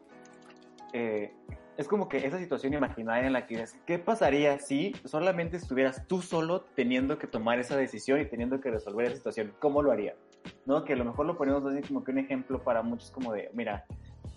[0.91, 1.31] eh,
[1.77, 6.05] es como que esa situación imaginaria en la que dices, ¿qué pasaría si solamente estuvieras
[6.05, 9.53] tú solo teniendo que tomar esa decisión y teniendo que resolver esa situación?
[9.59, 10.15] ¿Cómo lo haría?
[10.65, 10.83] ¿No?
[10.83, 13.49] Que a lo mejor lo ponemos así como que un ejemplo para muchos como de,
[13.53, 13.85] mira,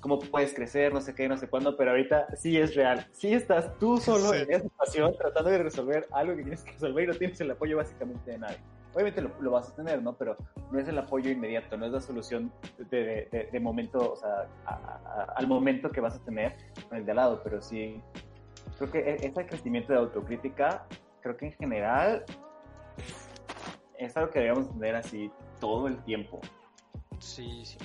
[0.00, 3.06] cómo puedes crecer, no sé qué, no sé cuándo, pero ahorita sí es real.
[3.12, 4.38] Sí estás tú solo sí.
[4.38, 7.50] en esa situación tratando de resolver algo que tienes que resolver y no tienes el
[7.50, 8.58] apoyo básicamente de nadie.
[8.92, 10.14] Obviamente lo, lo vas a tener, ¿no?
[10.14, 10.36] Pero
[10.72, 12.52] no es el apoyo inmediato, no es la solución
[12.90, 16.56] de, de, de momento, o sea, a, a, al momento que vas a tener
[16.88, 18.02] con el de al lado, pero sí,
[18.78, 20.86] creo que e, ese crecimiento de autocrítica,
[21.20, 22.24] creo que en general
[23.98, 26.40] es algo que debemos tener así todo el tiempo.
[27.18, 27.76] Sí, sí,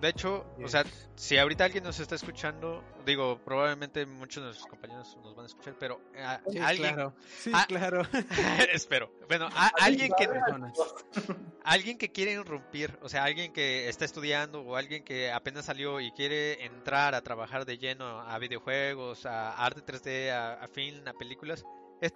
[0.00, 0.66] de hecho, yes.
[0.66, 5.34] o sea, si ahorita alguien nos está escuchando, digo, probablemente muchos de nuestros compañeros nos
[5.34, 8.02] van a escuchar, pero a, sí, alguien, claro, sí, a, claro.
[8.72, 9.10] espero.
[9.28, 10.28] Bueno, a, alguien que
[11.64, 16.00] alguien que quiere irrumpir, o sea, alguien que está estudiando o alguien que apenas salió
[16.00, 21.06] y quiere entrar a trabajar de lleno a videojuegos, a arte 3D, a, a film,
[21.08, 21.64] a películas,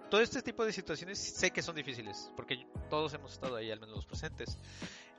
[0.09, 3.79] todo este tipo de situaciones sé que son difíciles, porque todos hemos estado ahí, al
[3.79, 4.57] menos los presentes.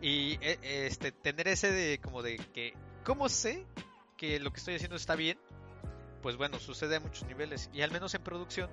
[0.03, 3.65] Y este tener ese de como de que, ¿cómo sé
[4.17, 5.39] que lo que estoy haciendo está bien?
[6.23, 7.71] Pues bueno, sucede a muchos niveles.
[7.73, 8.69] Y al menos en producción,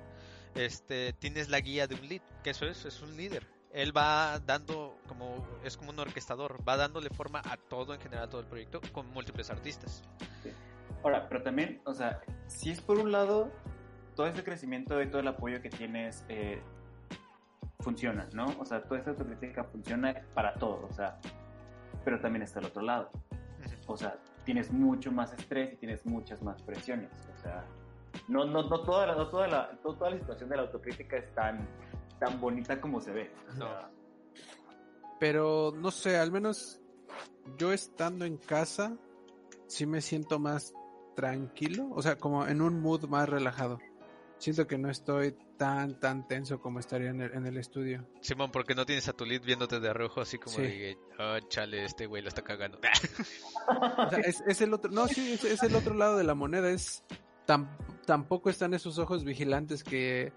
[0.56, 3.46] este, tienes la guía de un lead, que eso es, es un líder.
[3.72, 8.26] Él va dando como, es como un orquestador, va dándole forma a todo en general,
[8.26, 10.02] a todo el proyecto, con múltiples artistas.
[11.04, 13.52] Ahora, pero también, o sea, si es por un lado
[14.16, 16.62] todo ese crecimiento y todo el apoyo que tienes eh,
[17.80, 18.48] funciona, ¿no?
[18.60, 21.20] O sea, toda esta autocrítica funciona para todo, o sea,
[22.04, 23.10] pero también está el otro lado.
[23.88, 27.10] O sea, tienes mucho más estrés y tienes muchas más presiones.
[27.38, 27.66] O sea,
[28.28, 31.18] no, no, no, toda, la, no toda, la, to- toda la situación de la autocrítica
[31.18, 31.68] es tan,
[32.20, 33.32] tan bonita como se ve.
[33.50, 33.68] O No.
[35.20, 36.80] Pero no sé, al menos
[37.58, 38.96] yo estando en casa,
[39.68, 40.74] sí me siento más
[41.16, 43.80] tranquilo, o sea, como en un mood más relajado.
[44.40, 48.08] Siento que no estoy tan, tan tenso como estaría en el, en el estudio.
[48.22, 50.62] Simón, porque no tienes a tu lead viéndote de arrojo así como Sí.
[50.64, 52.80] de, oh, chale, este güey lo está cagando.
[53.98, 56.34] O sea, es, es el otro, no, sí, es, es el otro lado de la
[56.34, 57.04] moneda, es
[57.46, 57.68] tam-
[58.06, 60.34] tampoco están esos ojos vigilantes que,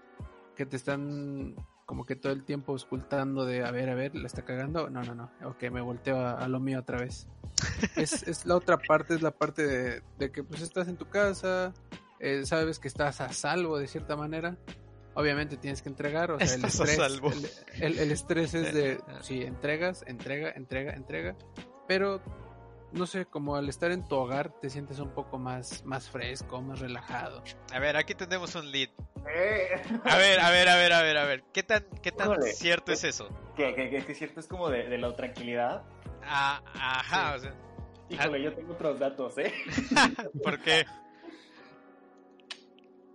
[0.55, 4.27] que te están como que todo el tiempo auscultando de, a ver, a ver, ¿la
[4.27, 4.89] está cagando?
[4.89, 7.27] No, no, no, ok, me volteo a, a lo mío otra vez.
[7.95, 11.07] Es, es la otra parte, es la parte de, de que pues estás en tu
[11.09, 11.73] casa,
[12.19, 14.57] eh, sabes que estás a salvo de cierta manera.
[15.15, 17.31] Obviamente tienes que entregar, o sea, el estrés, salvo.
[17.31, 17.49] el,
[17.81, 21.35] el- el estrés es de, sí, entregas, entrega, entrega, entrega,
[21.87, 22.19] pero
[22.93, 26.61] no sé, como al estar en tu hogar te sientes un poco más, más fresco,
[26.61, 27.43] más relajado.
[27.71, 28.89] A ver, aquí tenemos un lead.
[29.31, 29.67] eh,
[30.05, 31.43] A ver, a ver, a ver, a ver, a ver.
[31.53, 33.29] ¿Qué tan, qué tan cierto es eso?
[33.55, 35.83] que, que, que, que es cierto es como de, de la tranquilidad.
[36.23, 37.53] Ah, ajá, o sea,
[38.09, 39.51] Híjole, yo tengo otros datos, ¿eh?
[40.43, 40.85] ¿por qué?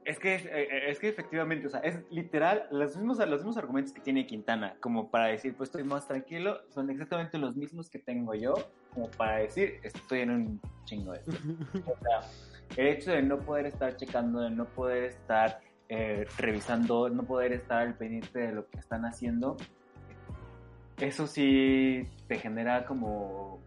[0.08, 3.92] Es que, eh, es que efectivamente, o sea, es literal, los mismos, los mismos argumentos
[3.92, 7.98] que tiene Quintana, como para decir, pues estoy más tranquilo, son exactamente los mismos que
[7.98, 8.54] tengo yo,
[8.94, 11.40] como para decir, estoy en un chingo de estrés.
[11.86, 12.20] O sea,
[12.78, 17.52] el hecho de no poder estar checando, de no poder estar eh, revisando, no poder
[17.52, 19.58] estar al pendiente de lo que están haciendo,
[20.96, 23.60] eso sí te genera como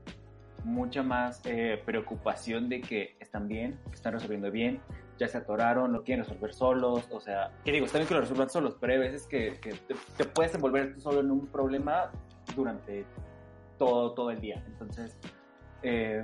[0.64, 4.82] mucha más eh, preocupación de que están bien, que están resolviendo bien,
[5.22, 8.22] ya se atoraron, lo quieren resolver solos, o sea, que digo, está bien que lo
[8.22, 11.46] resuelvan solos, pero hay veces que, que te, te puedes envolver tú solo en un
[11.46, 12.10] problema
[12.56, 13.06] durante
[13.78, 14.64] todo, todo el día.
[14.66, 15.16] Entonces,
[15.84, 16.24] eh,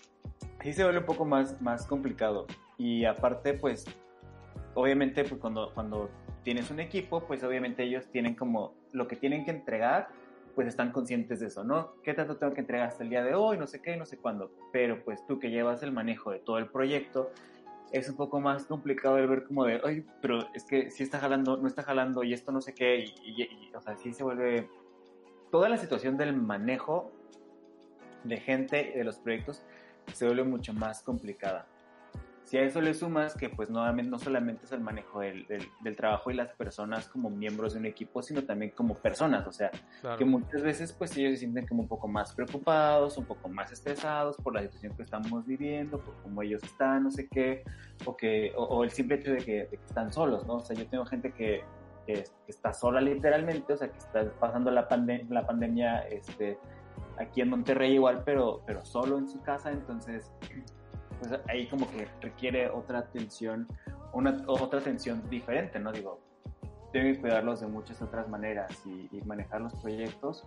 [0.62, 2.46] sí se vuelve un poco más, más complicado.
[2.78, 3.84] Y aparte, pues,
[4.72, 6.08] obviamente, pues cuando, cuando
[6.42, 10.08] tienes un equipo, pues obviamente ellos tienen como lo que tienen que entregar,
[10.54, 11.96] pues están conscientes de eso, ¿no?
[12.02, 13.58] ¿Qué tanto tengo que entregar hasta el día de hoy?
[13.58, 14.50] No sé qué, no sé cuándo.
[14.72, 17.30] Pero pues tú que llevas el manejo de todo el proyecto,
[17.92, 21.18] es un poco más complicado el ver como de, ay, pero es que si está
[21.18, 24.68] jalando, no está jalando y esto no sé qué, y, o sea, sí se vuelve...
[25.50, 27.12] Toda la situación del manejo
[28.24, 29.62] de gente y de los proyectos
[30.14, 31.66] se vuelve mucho más complicada.
[32.44, 35.66] Si a eso le sumas que pues no, no solamente es el manejo del, del,
[35.80, 39.52] del trabajo y las personas como miembros de un equipo, sino también como personas, o
[39.52, 39.70] sea,
[40.18, 43.72] que muchas veces pues ellos se sienten como un poco más preocupados, un poco más
[43.72, 47.62] estresados por la situación que estamos viviendo, por cómo ellos están, no sé qué,
[48.04, 50.54] o, que, o, o el simple hecho de que, de que están solos, ¿no?
[50.56, 51.62] O sea, yo tengo gente que,
[52.06, 56.00] que, es- que está sola literalmente, o sea, que está pasando la, pande la pandemia
[56.08, 56.58] este,
[57.18, 60.30] aquí en Monterrey igual, pero, pero solo en su casa, entonces
[61.22, 63.68] pues ahí como que requiere otra atención,
[64.12, 65.92] una otra atención diferente, ¿no?
[65.92, 66.20] Digo,
[66.92, 70.44] que cuidarlos de muchas otras maneras y, y manejar los proyectos.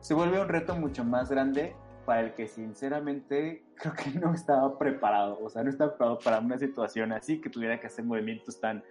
[0.00, 4.78] Se vuelve un reto mucho más grande para el que sinceramente creo que no estaba
[4.78, 8.60] preparado, o sea, no estaba preparado para una situación así que tuviera que hacer movimientos
[8.60, 8.82] tan,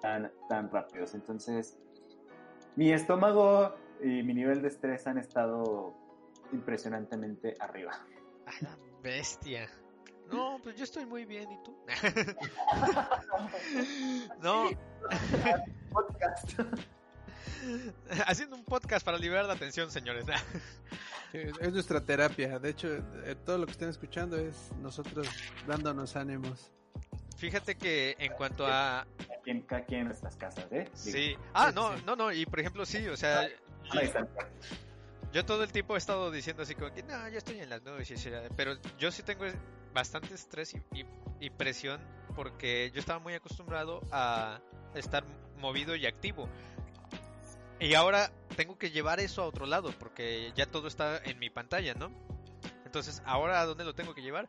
[0.00, 1.14] tan, tan rápidos.
[1.14, 1.78] Entonces,
[2.74, 5.94] mi estómago y mi nivel de estrés han estado
[6.52, 7.92] impresionantemente arriba.
[8.46, 9.70] A la bestia.
[10.32, 11.76] No, pues yo estoy muy bien, ¿y tú?
[14.40, 14.70] no,
[15.90, 16.58] Podcast.
[18.26, 20.24] haciendo un podcast para liberar la atención, señores.
[20.24, 22.58] Sí, Es, es nuestra terapia.
[22.58, 22.88] De hecho,
[23.24, 25.28] eh, todo lo que estén escuchando es nosotros
[25.66, 26.70] dándonos ánimos.
[27.36, 29.06] Fíjate que en cuanto a...
[29.42, 30.88] Quien en nuestras casas, ¿eh?
[31.04, 31.36] Digo, Sí.
[31.52, 32.32] Ah, no, no, no.
[32.32, 34.48] Y por ejemplo, sí, o sea, a la distancia.
[35.32, 37.82] yo todo el tiempo he estado diciendo así como que no, yo estoy en las
[37.82, 38.12] nubes,
[38.56, 39.44] pero yo sí tengo
[39.92, 41.04] bastante estrés y,
[41.40, 42.00] y- presión
[42.34, 44.60] porque yo estaba muy acostumbrado a
[44.94, 45.24] estar
[45.58, 46.48] movido y activo.
[47.80, 51.50] Y ahora tengo que llevar eso a otro lado porque ya todo está en mi
[51.50, 52.10] pantalla, ¿no?
[52.84, 54.48] Entonces, ¿ahora a dónde lo tengo que llevar?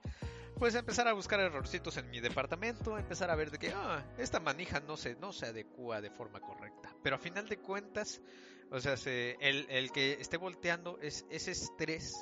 [0.59, 4.39] Pues empezar a buscar errorcitos en mi departamento, empezar a ver de que, ah, esta
[4.39, 6.93] manija no se, no se adecua de forma correcta.
[7.01, 8.21] Pero a final de cuentas,
[8.69, 12.13] o sea, se- el, el que esté volteando es ese estrés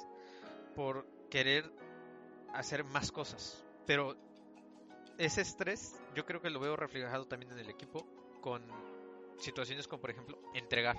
[0.76, 1.70] por querer
[2.54, 3.64] hacer más cosas.
[3.86, 4.16] Pero
[5.18, 8.06] ese estrés yo creo que lo veo reflejado también en el equipo
[8.42, 8.64] con
[9.38, 10.98] situaciones como por ejemplo entregar.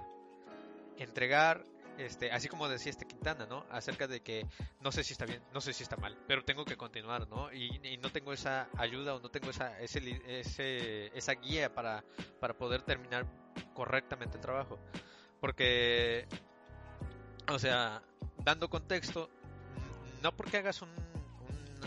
[0.99, 1.65] Entregar,
[1.99, 3.65] este, así como decía este Quintana, ¿no?
[3.71, 4.47] Acerca de que
[4.81, 7.53] no sé si está bien, no sé si está mal, pero tengo que continuar, ¿no?
[7.53, 12.05] Y, y no tengo esa ayuda o no tengo esa, ese, ese, esa guía para,
[12.41, 13.27] para poder terminar
[13.75, 14.79] correctamente el trabajo.
[15.41, 16.29] Porque,
[17.49, 18.03] o sea,
[18.45, 19.29] dando contexto,
[20.23, 20.91] no porque hagas un,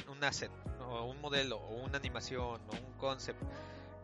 [0.10, 3.42] un asset, o un modelo, o una animación, o un concept,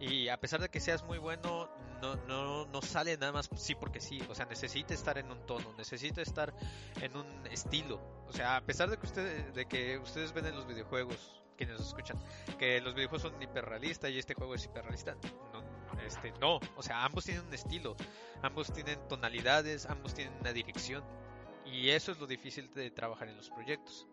[0.01, 1.69] y a pesar de que seas muy bueno,
[2.01, 4.19] no, no, no sale nada más sí porque sí.
[4.29, 6.53] O sea, necesita estar en un tono, necesita estar
[6.99, 8.01] en un estilo.
[8.27, 11.77] O sea, a pesar de que, ustedes de que ustedes ven en los videojuegos, quienes
[11.77, 12.17] nos escuchan,
[12.57, 15.15] que los videojuegos son hiperrealistas y este juego es hiperrealista,
[15.53, 15.63] no,
[16.03, 16.59] este, no.
[16.75, 17.95] O sea, ambos tienen un estilo,
[18.41, 21.03] ambos tienen tonalidades, ambos tienen una dirección.
[21.63, 24.07] Y eso es lo difícil de trabajar en los proyectos.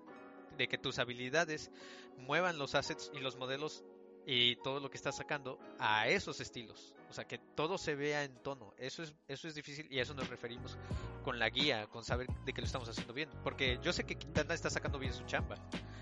[0.58, 1.70] De que tus habilidades
[2.18, 3.84] muevan los assets y los modelos
[4.30, 6.94] y todo lo que estás sacando a esos estilos.
[7.08, 8.74] O sea, que todo se vea en tono.
[8.76, 10.76] Eso es, eso es difícil y a eso nos referimos
[11.24, 13.30] con la guía, con saber de que lo estamos haciendo bien.
[13.42, 15.56] Porque yo sé que Quintana está sacando bien su chamba.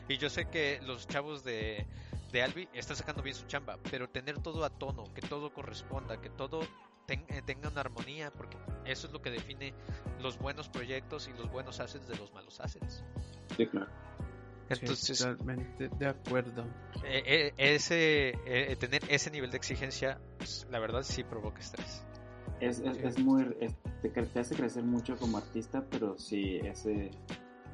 [0.09, 1.87] Y yo sé que los chavos de,
[2.33, 3.79] de Albi están sacando bien su chamba.
[3.93, 6.63] Pero tener todo a tono, que todo corresponda, que todo
[7.09, 9.73] eh, tenga una armonía, porque eso es lo que define
[10.21, 13.05] los buenos proyectos y los buenos assets de los malos assets.
[13.57, 13.89] Sí, claro.
[14.69, 16.65] Entonces, totalmente de acuerdo.
[17.05, 22.05] Eh, eh, ese, eh, tener ese nivel de exigencia, pues, la verdad sí provoca estrés.
[22.61, 23.45] Es, es, muy.
[24.03, 27.11] te, hace crecer mucho como artista, pero sí, ese,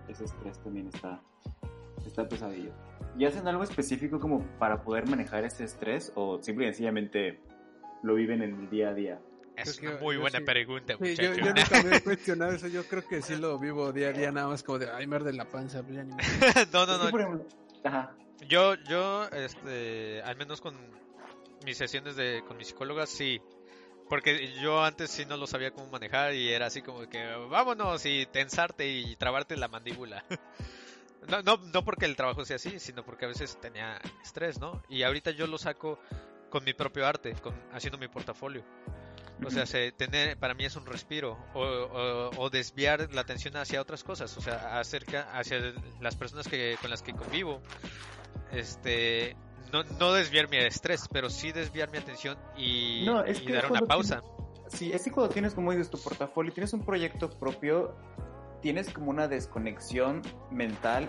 [0.09, 1.23] ese estrés también está,
[2.05, 2.73] está pesadillo.
[3.17, 7.41] ¿Y hacen algo específico como para poder manejar ese estrés o simple y sencillamente
[8.03, 9.21] lo viven en el día a día?
[9.63, 12.69] Es una muy buena pregunta, sí, yo, yo, nunca me he cuestionado eso.
[12.69, 15.19] Yo creo que sí lo vivo día a día, nada más como de, ay, me
[15.19, 15.83] de la panza.
[15.83, 16.05] Pues
[16.73, 17.45] no, no, no.
[17.85, 18.17] Ajá.
[18.49, 20.77] Yo, yo, este, al menos con
[21.65, 23.41] mis sesiones de, con mi psicóloga, sí.
[24.09, 28.05] Porque yo antes sí no lo sabía cómo manejar y era así como que, vámonos
[28.05, 30.25] y tensarte y trabarte la mandíbula.
[31.29, 34.83] No, no, no porque el trabajo sea así, sino porque a veces tenía estrés, ¿no?
[34.89, 36.01] Y ahorita yo lo saco
[36.51, 38.65] con mi propio arte, con, haciendo mi portafolio.
[39.45, 39.65] O sea,
[39.97, 44.79] tener, para mí es un respiro o, desviar la atención hacia otras cosas, o sea,
[44.79, 47.61] acerca hacia las personas que con las que convivo.
[48.53, 49.37] Este,
[49.73, 54.23] no, no desviar mi estrés, pero sí desviar mi atención y, dar una pausa.
[54.69, 57.97] sí, es que cuando tienes, como dices, tu portafolio, tienes un proyecto propio,
[58.63, 61.09] tienes como una desconexión mental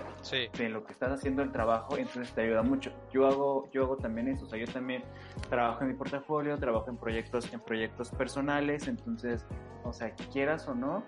[0.58, 2.92] de lo que estás haciendo el trabajo, entonces te ayuda mucho.
[3.14, 5.04] Yo hago, yo hago también eso, o sea, yo también
[5.50, 9.46] trabajo en mi portafolio, trabajo en proyectos, en proyectos personales, entonces,
[9.84, 11.06] o sea, quieras o no,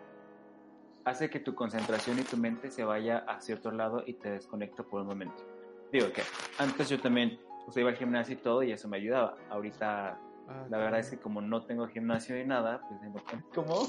[1.03, 4.83] hace que tu concentración y tu mente se vaya a cierto lado y te desconecta
[4.83, 5.43] por un momento.
[5.91, 6.21] Digo que
[6.59, 9.35] antes yo también pues, iba al gimnasio y todo y eso me ayudaba.
[9.49, 13.21] Ahorita Ah, la verdad es que como no tengo gimnasio ni nada, pues tengo
[13.53, 13.87] ¿Cómo?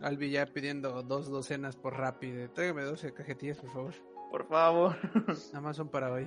[0.00, 2.48] Albi ya pidiendo dos docenas por rápido.
[2.50, 3.94] Tráigame 12 cajetillas, por favor.
[4.30, 4.96] Por favor.
[5.52, 6.26] Nada más son para hoy.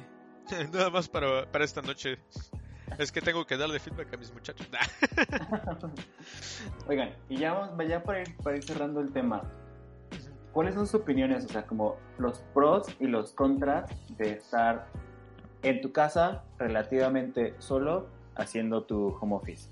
[0.74, 2.20] Nada más para, para esta noche.
[2.98, 4.68] Es que tengo que darle feedback a mis muchachos.
[6.88, 9.42] Oigan, y ya, vamos, ya para, ir, para ir cerrando el tema.
[10.52, 11.46] ¿Cuáles son sus opiniones?
[11.46, 14.88] O sea, como los pros y los contras de estar
[15.64, 18.08] en tu casa relativamente solo
[18.42, 19.70] haciendo tu home office?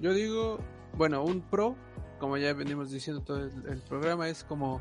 [0.00, 0.58] Yo, digo,
[0.94, 1.76] bueno, un pro,
[2.18, 4.80] como ya venimos diciendo todo el, programa, es como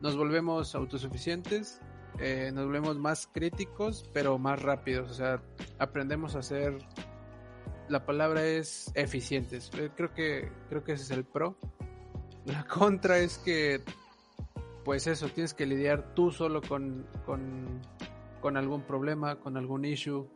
[0.00, 1.80] nos volvemos autosuficientes,
[2.18, 5.10] eh, nos volvemos más críticos, pero más rápidos.
[5.10, 5.42] O sea,
[5.78, 6.78] aprendemos a ser,
[7.88, 9.70] la palabra es eficientes.
[9.78, 11.56] Eh, creo que, creo que ese es el pro.
[12.44, 13.80] La contra es que,
[14.84, 17.06] pues eso, tienes que lidiar tú solo con,
[18.40, 20.28] con algún problema, con algún issue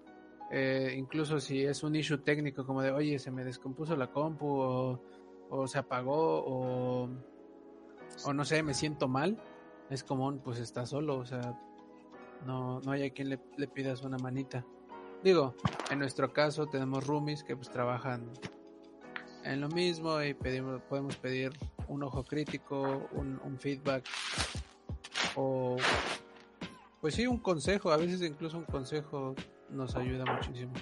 [0.51, 5.01] eh, incluso si es un issue técnico como de, oye, se me descompuso la compu
[5.51, 7.09] o, se apagó o,
[8.25, 9.41] o, no sé, me siento mal,
[9.91, 11.59] es común, pues está solo, o sea,
[12.45, 14.65] no, no hay a quien le, le pidas una manita.
[15.23, 15.55] Digo,
[15.91, 18.31] en nuestro caso tenemos roomies que pues trabajan
[19.45, 21.53] en lo mismo y pedimos, podemos pedir
[21.89, 24.05] un ojo crítico, un, un feedback
[25.37, 25.77] o
[27.01, 29.35] pues sí, un consejo, a veces incluso un consejo
[29.70, 30.72] nos ayuda muchísimo.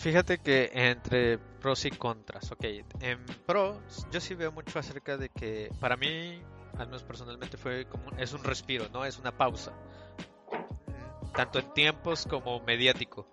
[0.00, 2.64] Fíjate que entre pros y contras, ok,
[3.00, 6.40] en pros yo sí veo mucho acerca de que para mí,
[6.76, 9.04] al menos personalmente, fue como es un respiro, ¿no?
[9.04, 9.72] Es una pausa,
[11.34, 13.28] tanto en tiempos como mediático,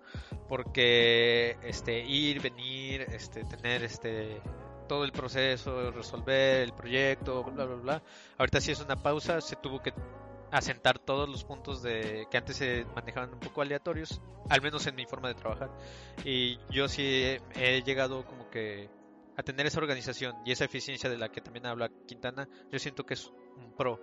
[0.48, 4.40] porque este ir, venir, este tener este
[4.88, 8.02] todo el proceso, resolver el proyecto, bla bla bla.
[8.38, 9.92] Ahorita sí es una pausa, se tuvo que
[10.56, 14.94] asentar todos los puntos de que antes se manejaban un poco aleatorios, al menos en
[14.94, 15.70] mi forma de trabajar.
[16.24, 18.88] Y yo sí he, llegado como que
[19.36, 23.04] a tener esa organización y esa eficiencia de la que también habla Quintana, yo siento
[23.04, 24.00] que es un pro,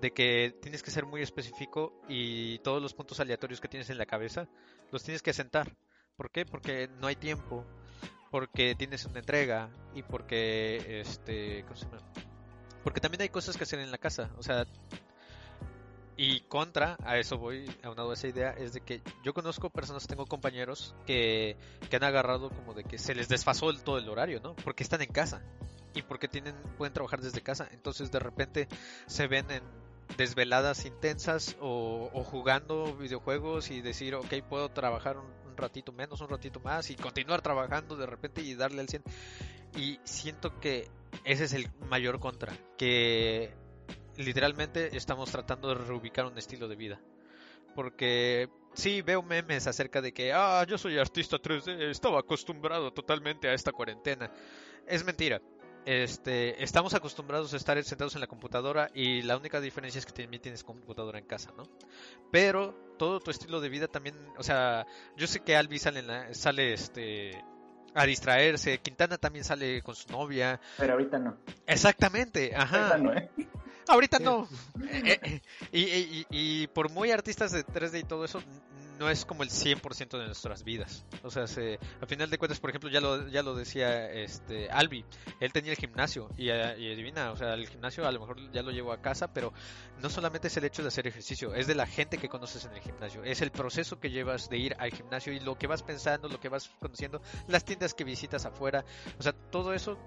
[0.00, 3.98] de que tienes que ser muy específico y todos los puntos aleatorios que tienes en
[3.98, 4.48] la cabeza
[4.92, 5.76] los tienes que asentar.
[6.16, 6.46] ¿Por qué?
[6.46, 7.66] Porque no hay tiempo,
[8.30, 11.64] porque tienes una entrega y porque este,
[12.84, 14.66] Porque también hay cosas que hacer en la casa, o sea,
[16.16, 20.06] y contra, a eso voy, aunado a esa idea, es de que yo conozco personas,
[20.06, 21.56] tengo compañeros que,
[21.90, 24.54] que han agarrado como de que se les desfasó el, todo el horario, ¿no?
[24.56, 25.42] Porque están en casa
[25.94, 28.68] y porque tienen, pueden trabajar desde casa, entonces de repente
[29.06, 29.62] se ven en
[30.16, 36.28] desveladas intensas o, jugando videojuegos y decir, ok, puedo trabajar un, un ratito menos, un
[36.28, 39.02] ratito más y continuar trabajando de repente y darle al 100.
[39.76, 40.88] Y siento que
[41.24, 43.54] ese es el mayor contra, que
[44.18, 47.00] literalmente estamos tratando de reubicar un estilo de vida.
[47.74, 53.48] Porque sí veo memes acerca de que, ah, yo soy artista 3D, estaba acostumbrado totalmente
[53.48, 54.30] a esta cuarentena.
[54.86, 55.40] Es mentira.
[55.84, 60.10] Este, estamos acostumbrados a estar sentados en la computadora y la única diferencia es que
[60.12, 61.62] también tienes computadora en casa, ¿no?
[62.32, 64.84] Pero todo tu estilo de vida también, o sea,
[65.16, 67.40] yo sé que Albi sale, en la- sale este,
[67.94, 70.60] a distraerse, Quintana también sale con su novia.
[70.76, 71.36] Pero ahorita no.
[71.68, 72.94] Exactamente, ajá.
[72.94, 73.30] Ahorita no, ¿eh?
[73.88, 74.48] Ahorita no.
[74.92, 75.40] Eh, eh,
[75.72, 78.40] y, y- y- por muy artistas de 3D y todo eso,
[78.98, 81.04] no es como el 100% de nuestras vidas.
[81.22, 84.70] O sea, se, a final de cuentas, por ejemplo, ya lo, ya lo decía este
[84.70, 85.04] Albi,
[85.40, 88.50] él tenía el gimnasio y, eh, y adivina, o sea, el gimnasio a lo mejor
[88.52, 89.52] ya lo llevó a casa, pero
[90.00, 92.72] no solamente es el hecho de hacer ejercicio, es de la gente que conoces en
[92.72, 95.82] el gimnasio, es el proceso que llevas de ir al gimnasio y lo que vas
[95.82, 98.84] pensando, lo que vas conociendo, las tiendas que visitas afuera,
[99.18, 99.98] o sea, todo eso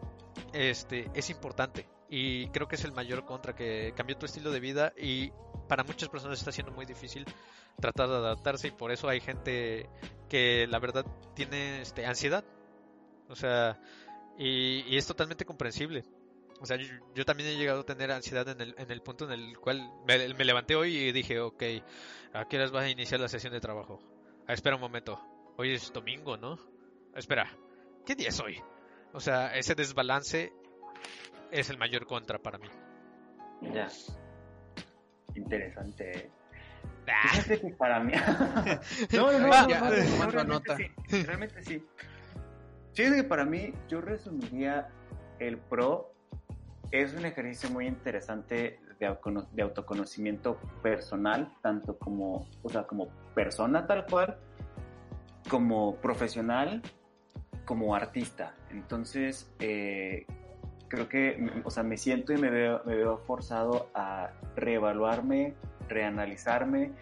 [0.53, 4.59] este, es importante y creo que es el mayor contra que cambió tu estilo de
[4.59, 5.31] vida y
[5.67, 7.25] para muchas personas está siendo muy difícil
[7.79, 9.89] tratar de adaptarse y por eso hay gente
[10.27, 12.43] que la verdad tiene este, ansiedad.
[13.29, 13.79] O sea,
[14.37, 16.03] y, es totalmente comprensible.
[16.61, 16.77] O sea,
[17.15, 19.89] yo, también he llegado a tener ansiedad en el, en el punto en el cual
[20.05, 21.63] me, me levanté hoy y dije, ok,
[22.33, 23.99] ¿a qué horas vas a iniciar la sesión de trabajo?
[24.45, 25.21] Ah, espera un momento,
[25.57, 26.59] hoy es domingo, ¿no?
[27.15, 27.49] Espera,
[28.05, 28.61] ¿qué día es hoy?
[29.13, 30.51] O sea, ese desbalance
[31.51, 32.67] es el mayor contra para mí.
[33.73, 33.87] Ya.
[35.35, 36.31] Interesante,
[37.31, 38.13] Fíjate que para mí.
[39.13, 40.77] no, no, no, Ah, no, no, no, realmente nota.
[41.07, 41.85] sí, realmente sí.
[42.93, 44.89] Fíjate que para mí, yo resumiría
[45.39, 46.13] el pro.
[46.91, 49.17] Es un ejercicio muy interesante de,
[49.53, 54.37] de autoconocimiento personal, tanto como, o sea, como persona tal cual,
[55.49, 56.81] como profesional,
[57.69, 58.55] como artista.
[58.71, 60.25] Entonces, eh,
[60.87, 65.53] creo que, mm, o sea, me siento y me veo, me veo forzado a reevaluarme,
[65.87, 66.93] reanalizarme,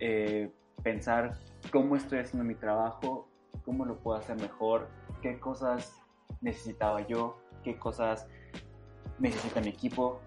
[0.00, 0.50] eh,
[0.82, 1.34] pensar
[1.70, 3.28] cómo estoy haciendo mi trabajo,
[3.66, 4.88] cómo lo puedo hacer mejor,
[5.20, 6.00] qué cosas
[6.40, 8.26] necesitaba yo, qué cosas
[9.18, 10.20] necesita mi equipo,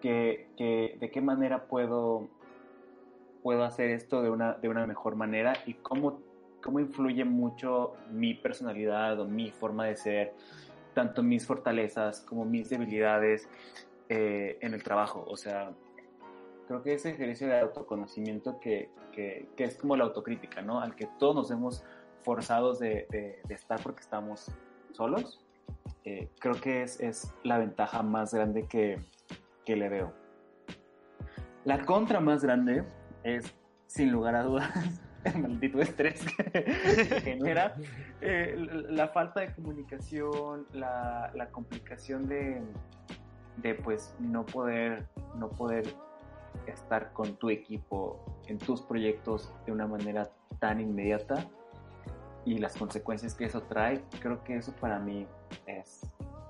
[0.00, 0.48] qué-
[0.98, 2.28] de qué manera puedo,
[3.42, 6.22] puedo hacer esto de una, de una mejor manera y cómo,
[6.62, 10.34] cómo influye mucho mi personalidad o mi forma de ser,
[10.94, 13.48] tanto mis fortalezas como mis debilidades
[14.08, 15.24] eh, en el trabajo.
[15.26, 15.72] O sea,
[16.68, 20.80] creo que ese ejercicio de autoconocimiento que, que, que es como la autocrítica, ¿no?
[20.80, 21.84] Al que todos nos hemos
[22.22, 24.50] forzados de, de- de estar porque estamos
[24.92, 25.44] solos,
[26.04, 28.98] eh, creo que es, es la ventaja más grande que,
[29.64, 30.12] que le veo.
[31.64, 32.84] La contra más grande
[33.22, 33.54] es,
[33.86, 34.70] sin lugar a dudas,
[35.40, 37.74] maldito estrés que, que genera
[38.20, 38.56] eh,
[38.88, 42.62] la falta de comunicación, la, la complicación de,
[43.58, 45.06] de pues no poder,
[45.36, 45.94] no poder
[46.66, 51.46] estar con tu equipo en tus proyectos de una manera tan inmediata
[52.44, 55.26] y las consecuencias que eso trae, creo que eso para mí
[55.66, 56.00] es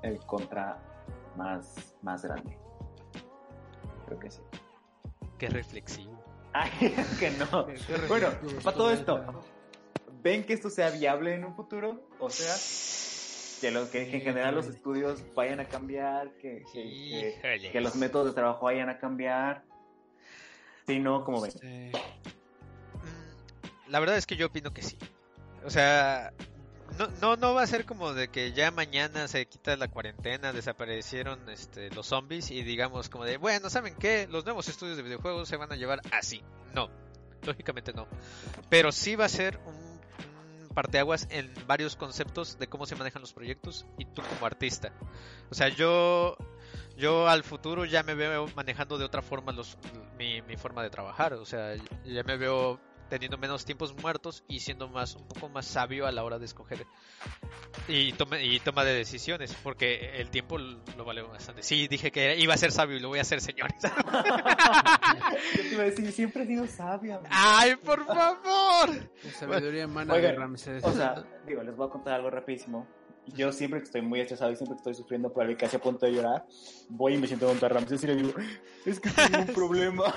[0.03, 0.79] el contra
[1.37, 2.57] más, más grande.
[4.07, 4.43] Creo que sí.
[5.39, 6.32] qué reflexivo.
[6.53, 7.67] Ay, es que no.
[8.09, 8.29] Bueno,
[8.63, 9.45] para todo esto,
[10.23, 12.07] ¿ven que esto sea viable en un futuro?
[12.19, 12.55] O sea,
[13.61, 18.27] que, lo, que, que en general los estudios vayan a cambiar, que, que, los métodos
[18.29, 19.65] de trabajo vayan a cambiar.
[20.87, 21.53] Sí, no, como ven.
[21.63, 21.93] Mm,
[23.89, 24.99] La verdad es que yo opino que sí.
[25.65, 26.33] O sea,
[26.99, 30.53] no, no, no va a ser como de que ya mañana se quita la cuarentena,
[30.53, 34.27] desaparecieron este, los zombies y digamos como de, bueno, ¿saben qué?
[34.31, 36.43] Los nuevos estudios de videojuegos se van a llevar así.
[36.75, 36.91] No,
[37.45, 38.07] lógicamente no.
[38.69, 40.01] Pero sí va a ser un,
[40.73, 44.93] parteaguas en varios conceptos de cómo se manejan los proyectos y tú como artista.
[45.51, 46.37] O sea, yo
[46.97, 49.79] yo al futuro ya me veo manejando de otra forma los,
[50.19, 51.35] mi, mi forma de trabajar.
[51.35, 51.75] O sea,
[52.05, 52.81] ya me veo
[53.13, 56.47] teniendo menos tiempos muertos y siendo más un poco más sabio a la hora de
[56.47, 56.87] escoger
[57.87, 61.63] y toma, y toma de decisiones porque el tiempo lo vale bastante.
[61.63, 63.77] Sí, dije que iba a ser sabio y lo voy a hacer, señores.
[63.83, 67.21] Yo te iba a decir, siempre he sido sabia.
[67.29, 69.11] ¡Ay, por favor!
[69.25, 70.83] La sabiduría humana Oigan, de Ramsés.
[70.83, 72.87] O sea, digo, les voy a contar algo rapidísimo.
[73.27, 75.77] Yo siempre que estoy muy estresado y siempre que estoy sufriendo por algo y casi
[75.77, 76.47] a punto de llorar,
[76.89, 78.33] voy y me siento junto a Ramses y le digo,
[78.87, 80.15] es que tengo un problema.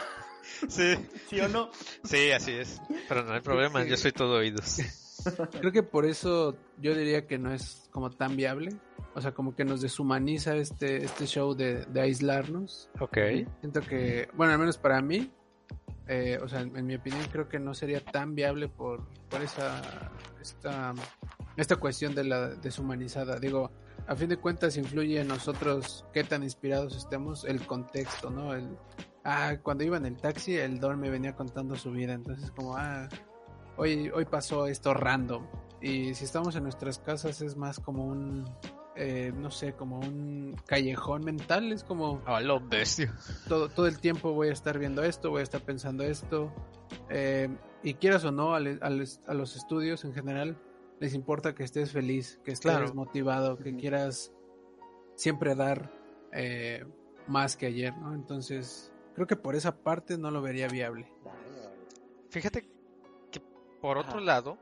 [0.68, 0.96] Sí,
[1.30, 1.70] ¿Sí o no?
[2.04, 2.82] sí, así es.
[3.08, 4.78] Pero no hay problema, yo soy todo oídos.
[5.60, 8.76] Creo que por eso yo diría que no es como tan viable.
[9.16, 12.90] O sea, como que nos deshumaniza este, este show de, de aislarnos.
[13.00, 13.18] Ok.
[13.62, 15.32] Siento que, bueno, al menos para mí,
[16.08, 19.42] eh, o sea, en, en mi opinión creo que no sería tan viable por, por
[19.42, 20.12] esa
[20.46, 20.94] esta,
[21.58, 23.40] esta cuestión de la deshumanizada.
[23.40, 23.72] Digo,
[24.08, 28.54] a fin de cuentas influye en nosotros qué tan inspirados estemos el contexto, ¿no?
[28.54, 28.78] El,
[29.26, 32.78] ah, cuando iba en el taxi, el Don me venía contando su vida, entonces como,
[32.78, 33.10] ah,
[33.78, 35.46] hoy, hoy pasó esto random.
[35.82, 38.46] Y si estamos en nuestras casas es más como un,
[38.96, 43.14] eh, no sé, como un callejón mental, es como A lo bestia.
[43.48, 46.52] todo, todo el tiempo voy a estar viendo esto, voy a estar pensando esto.
[47.10, 47.50] eh,
[47.84, 50.58] y quieras o no, al- al- a los estudios en general,
[51.00, 52.94] les importa que estés feliz, que estés Claro.
[52.96, 54.32] motivado, que quieras
[55.16, 55.92] siempre dar
[56.32, 56.84] eh,
[57.28, 58.14] más que ayer, ¿no?
[58.16, 61.08] Entonces, creo que por esa parte no lo vería viable.
[62.30, 62.68] Fíjate
[63.32, 63.42] que
[63.82, 64.26] por otro Ajá.
[64.26, 64.58] lado,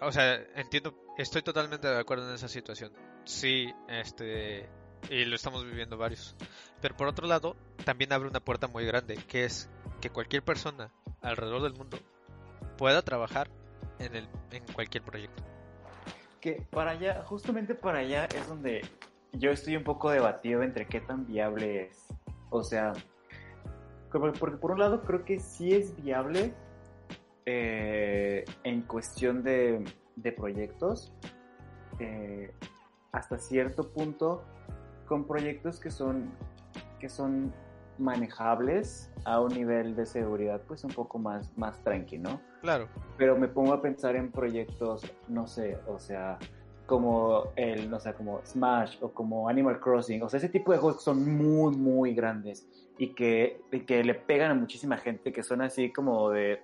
[0.00, 2.92] o sea, entiendo, estoy totalmente de acuerdo en esa situación.
[3.24, 4.68] Sí, este,
[5.10, 6.36] y lo estamos viviendo varios.
[6.80, 9.68] Pero por otro lado, también abre una puerta muy grande, que es
[10.00, 11.98] que cualquier persona alrededor del mundo
[12.78, 13.50] pueda trabajar
[13.98, 15.42] en el en cualquier proyecto.
[16.40, 18.82] Que para allá, justamente para allá es donde
[19.32, 22.06] yo estoy un poco debatido entre qué tan viable es.
[22.48, 22.94] O sea,
[24.10, 26.52] porque por un lado creo que sí es viable
[27.46, 29.84] eh, en cuestión de,
[30.16, 31.12] de proyectos,
[31.98, 32.52] eh,
[33.12, 34.44] hasta cierto punto,
[35.06, 36.30] con proyectos que son,
[36.98, 37.52] que son
[37.98, 42.40] manejables a un nivel de seguridad pues un poco más, más tranqui, ¿no?
[42.60, 46.38] Claro, pero me pongo a pensar en proyectos, no sé, o sea,
[46.90, 50.78] como el, no sé, como Smash o como Animal Crossing, o sea, ese tipo de
[50.78, 52.66] juegos que son muy, muy grandes
[52.98, 56.60] y que, y que le pegan a muchísima gente, que son así como de,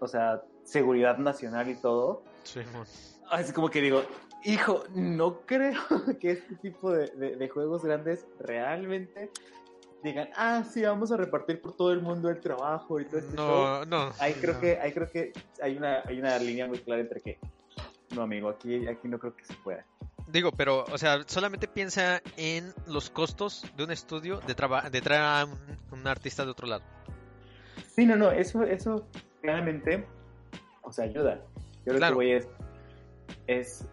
[0.00, 2.22] o sea, seguridad nacional y todo.
[2.42, 2.86] Simón.
[3.30, 4.02] Así como que digo,
[4.44, 5.80] hijo, no creo
[6.20, 9.30] que este tipo de, de- de juegos grandes realmente
[10.02, 13.36] digan, ah, sí, vamos a repartir por todo el mundo el trabajo y todo este
[13.36, 13.46] show.
[13.46, 14.12] No, no.
[14.18, 14.60] Ahí creo No.
[14.60, 17.38] que, ahí creo que hay una, hay una línea muy clara entre que
[18.14, 19.84] no amigo, aquí, aquí no creo que se pueda.
[20.26, 25.00] Digo, pero, o sea, solamente piensa en los costos de un estudio de, traba- de
[25.00, 25.58] traer a un,
[25.98, 26.82] un artista de otro lado.
[27.94, 29.06] Sí, no, no, eso, eso
[29.42, 30.06] claramente,
[30.82, 31.40] o sea, ayuda.
[31.86, 32.12] Yo lo Claro.
[32.12, 32.48] que voy es,
[33.46, 33.86] es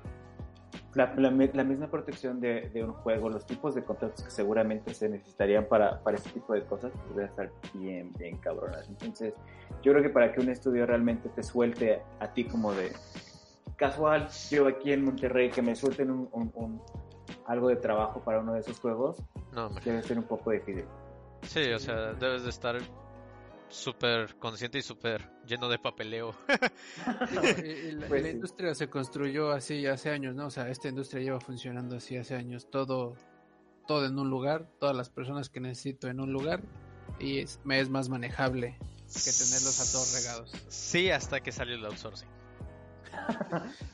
[0.96, 4.32] la, la mi- la misma protección de, de un juego, los tipos de contratos que
[4.32, 8.38] seguramente se necesitarían para, para este tipo de cosas, pues van a estar bien, bien
[8.38, 8.88] cabronas.
[8.90, 9.34] Entonces,
[9.84, 12.92] yo creo que para que un estudio realmente te suelte a ti como de
[13.82, 16.82] casual, yo aquí en Monterrey, que me suelten un, un- un-
[17.48, 19.18] algo de trabajo para uno de esos juegos,
[19.52, 20.86] No, debe ser un poco difícil.
[21.42, 22.78] Sí, o sea, debes de estar
[23.70, 26.36] súper consciente y súper lleno de papeleo.
[27.66, 28.36] Y- la, Pues la sí.
[28.36, 30.46] industria se construyó así hace años, ¿no?
[30.46, 33.16] O sea, esta industria lleva funcionando así hace años, todo,
[33.88, 36.62] todo en un lugar, todas las personas que necesito en un lugar,
[37.20, 38.78] y es, me es más manejable
[39.08, 40.52] que tenerlos a todos regados.
[40.70, 42.30] Sí, hasta que salió el outsourcing.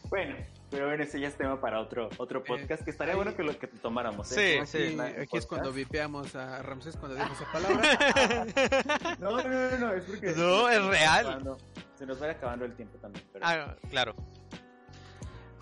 [0.10, 0.36] Bueno,
[0.70, 3.44] pero bueno, ese ya es tema para otro, otro podcast, que estaría ahí- bueno que
[3.44, 4.28] lo que tomáramos.
[4.28, 4.60] Sí, ¿eh?
[4.62, 5.00] Aquí, sí.
[5.00, 9.18] Aquí es cuando vipeamos a Ramsés cuando dijo esa palabra.
[9.20, 10.34] No, no, no, no, no, es porque...
[10.36, 11.26] No, es real.
[11.28, 11.58] acabando-
[11.96, 13.26] se nos va acabando el tiempo también.
[13.34, 14.16] pero- Ah, claro.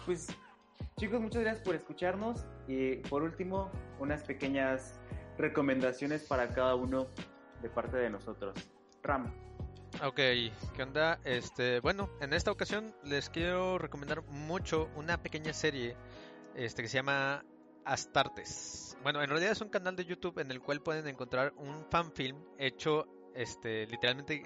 [0.05, 0.27] Pues,
[0.99, 2.45] chicos, muchas gracias por escucharnos.
[2.67, 4.99] Y por último, unas pequeñas
[5.37, 7.07] recomendaciones para cada uno
[7.61, 8.53] de parte de nosotros.
[9.03, 9.33] Ram,
[10.03, 11.19] Ok, ¿qué onda?
[11.23, 15.95] Este, bueno, en esta ocasión les quiero recomendar mucho una pequeña serie
[16.53, 17.45] este, que se llama
[17.85, 18.97] Astartes.
[19.03, 22.37] Bueno, en realidad es un canal de YouTube en el cual pueden encontrar un fanfilm
[22.57, 24.43] hecho, este, literalmente,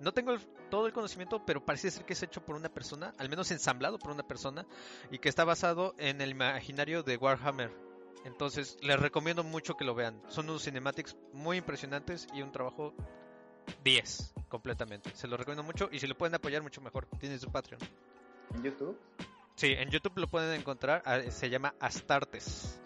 [0.00, 0.36] no tengo
[0.70, 3.98] todo el conocimiento, pero parece ser que es hecho por una persona, al menos ensamblado
[3.98, 4.66] por una persona,
[5.10, 7.70] y que está basado en el imaginario de Warhammer.
[8.24, 10.22] Entonces, les recomiendo mucho que lo vean.
[10.28, 12.94] Son unos cinematics muy impresionantes y un trabajo
[13.84, 15.10] 10 completamente.
[15.14, 17.06] Se lo recomiendo mucho y si lo pueden apoyar mucho mejor.
[17.18, 17.80] Tiene su Patreon.
[18.54, 18.98] en YouTube.
[19.54, 21.02] Sí, en YouTube lo pueden encontrar.
[21.04, 22.80] ah, Se llama Astartes.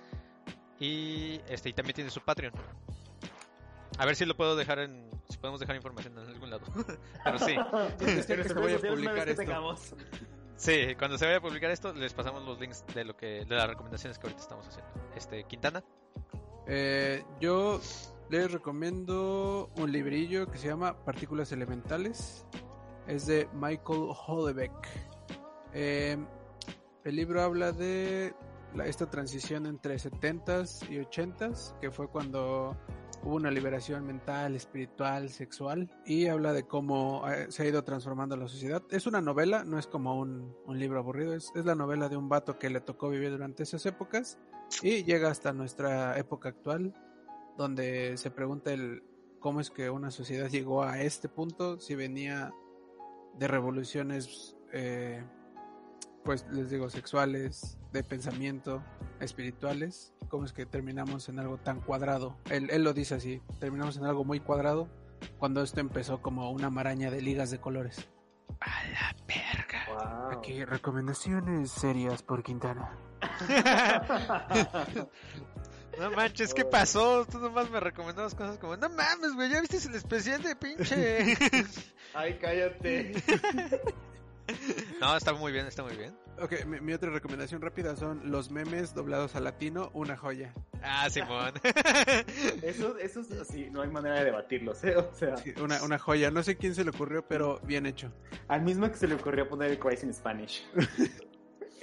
[0.79, 2.53] Y este y también tiene su Patreon.
[3.99, 6.67] A ver si lo puedo dejar en si podemos dejar información en algún lado.
[7.25, 7.57] Pero sí.
[8.01, 9.77] Este que se vaya a publicar esto.
[10.57, 13.55] Sí, cuando se vaya a publicar esto les pasamos los links de lo que de
[13.55, 14.91] las recomendaciones que ahorita estamos haciendo.
[15.15, 15.83] Este Quintana.
[16.67, 17.81] Eh, yo
[18.29, 22.45] les recomiendo un librillo que se llama Partículas Elementales.
[23.07, 24.73] Es de Michael Holebeck.
[25.73, 26.17] Eh,
[27.05, 28.35] el libro habla de
[28.85, 32.77] esta transición entre 70s y 80s, que fue cuando
[33.23, 38.37] hubo una liberación mental, espiritual, sexual y habla de cómo eh, se ha ido transformando
[38.37, 38.83] la sociedad.
[38.91, 42.17] Es una novela, no es como un, un libro aburrido, es, es la novela de
[42.17, 44.39] un vato que le tocó vivir durante esas épocas
[44.83, 46.93] y llega hasta nuestra época actual
[47.57, 49.03] donde se pregunta el
[49.41, 52.53] cómo es que una sociedad llegó a este punto si venía
[53.39, 55.25] de revoluciones eh,
[56.25, 58.83] pues les digo sexuales de pensamiento
[59.21, 62.37] espirituales cómo es que terminamos en algo tan cuadrado.
[62.51, 64.89] Él, él lo dice así terminamos en algo muy cuadrado
[65.39, 68.09] cuando esto empezó como una maraña de ligas de colores.
[68.61, 70.31] A la verga.
[70.31, 70.39] Wow.
[70.39, 72.99] aquí recomendaciones serias por Quintana
[75.99, 77.25] No manches, ¿qué pasó?
[77.27, 81.37] Tú nomás me recomendabas cosas como, no mames, güey, ¿ya viste el especial de pinche?
[82.15, 83.15] Ay, cállate.
[85.01, 86.15] no, está muy bien, está muy bien.
[86.39, 90.53] Ok, mi, mi otra recomendación rápida son los memes doblados a latino, una joya.
[90.83, 91.55] Ah, Simón.
[92.63, 94.97] Eso, eso es así, no hay manera de debatirlos, ¿eh?
[94.97, 96.31] O sea, Sí, una, una joya.
[96.31, 98.13] No sé quién se le ocurrió, pero bien hecho.
[98.49, 100.67] al mismo que se le ocurrió poner el Crazy in Spanish.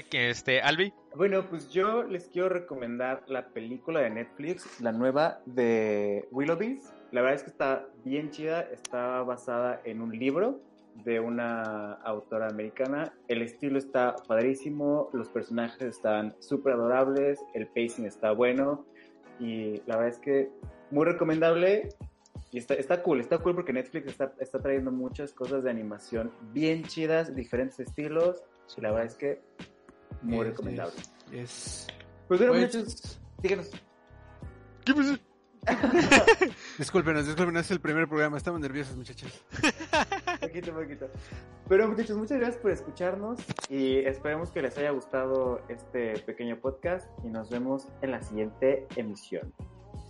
[0.10, 0.94] que este, Albi.
[1.16, 6.92] Bueno, pues yo les quiero recomendar la película de Netflix, la nueva de Willoughby's.
[7.12, 10.60] La verdad es que está bien chida, está basada en un libro
[11.04, 13.14] de una autora americana.
[13.28, 18.86] El estilo está padrísimo, los personajes están súper adorables, el pacing está bueno
[19.40, 20.50] y la verdad es que
[20.92, 21.90] muy recomendable.
[22.52, 26.32] Y está, está cool, está cool porque Netflix está, está trayendo muchas cosas de animación
[26.52, 28.44] bien chidas, diferentes estilos.
[28.78, 29.42] Y la verdad es que
[30.24, 30.96] muy Yes, recomendable.
[31.32, 31.88] yes.
[32.28, 33.70] Pues bueno, Pues- muchachos, díganos.
[34.86, 35.16] ¿Qué pasó?
[36.78, 38.36] Discúlpenos, discúlpenos, es el primer programa.
[38.36, 39.32] Estamos nerviosos, muchachos.
[40.42, 41.08] Poquito, poquito.
[41.70, 47.08] Pero muchachos, muchas gracias por escucharnos y esperemos que les haya gustado este pequeño podcast
[47.24, 49.54] y nos vemos en la siguiente emisión.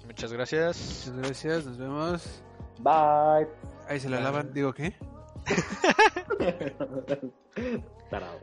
[0.08, 1.06] Muchas gracias.
[1.14, 2.44] Muchas gracias, nos vemos.
[2.80, 3.48] Bye.
[3.88, 4.52] Ahí se la lavan.
[4.54, 4.96] Digo, ¿qué?
[8.10, 8.40] Tarado.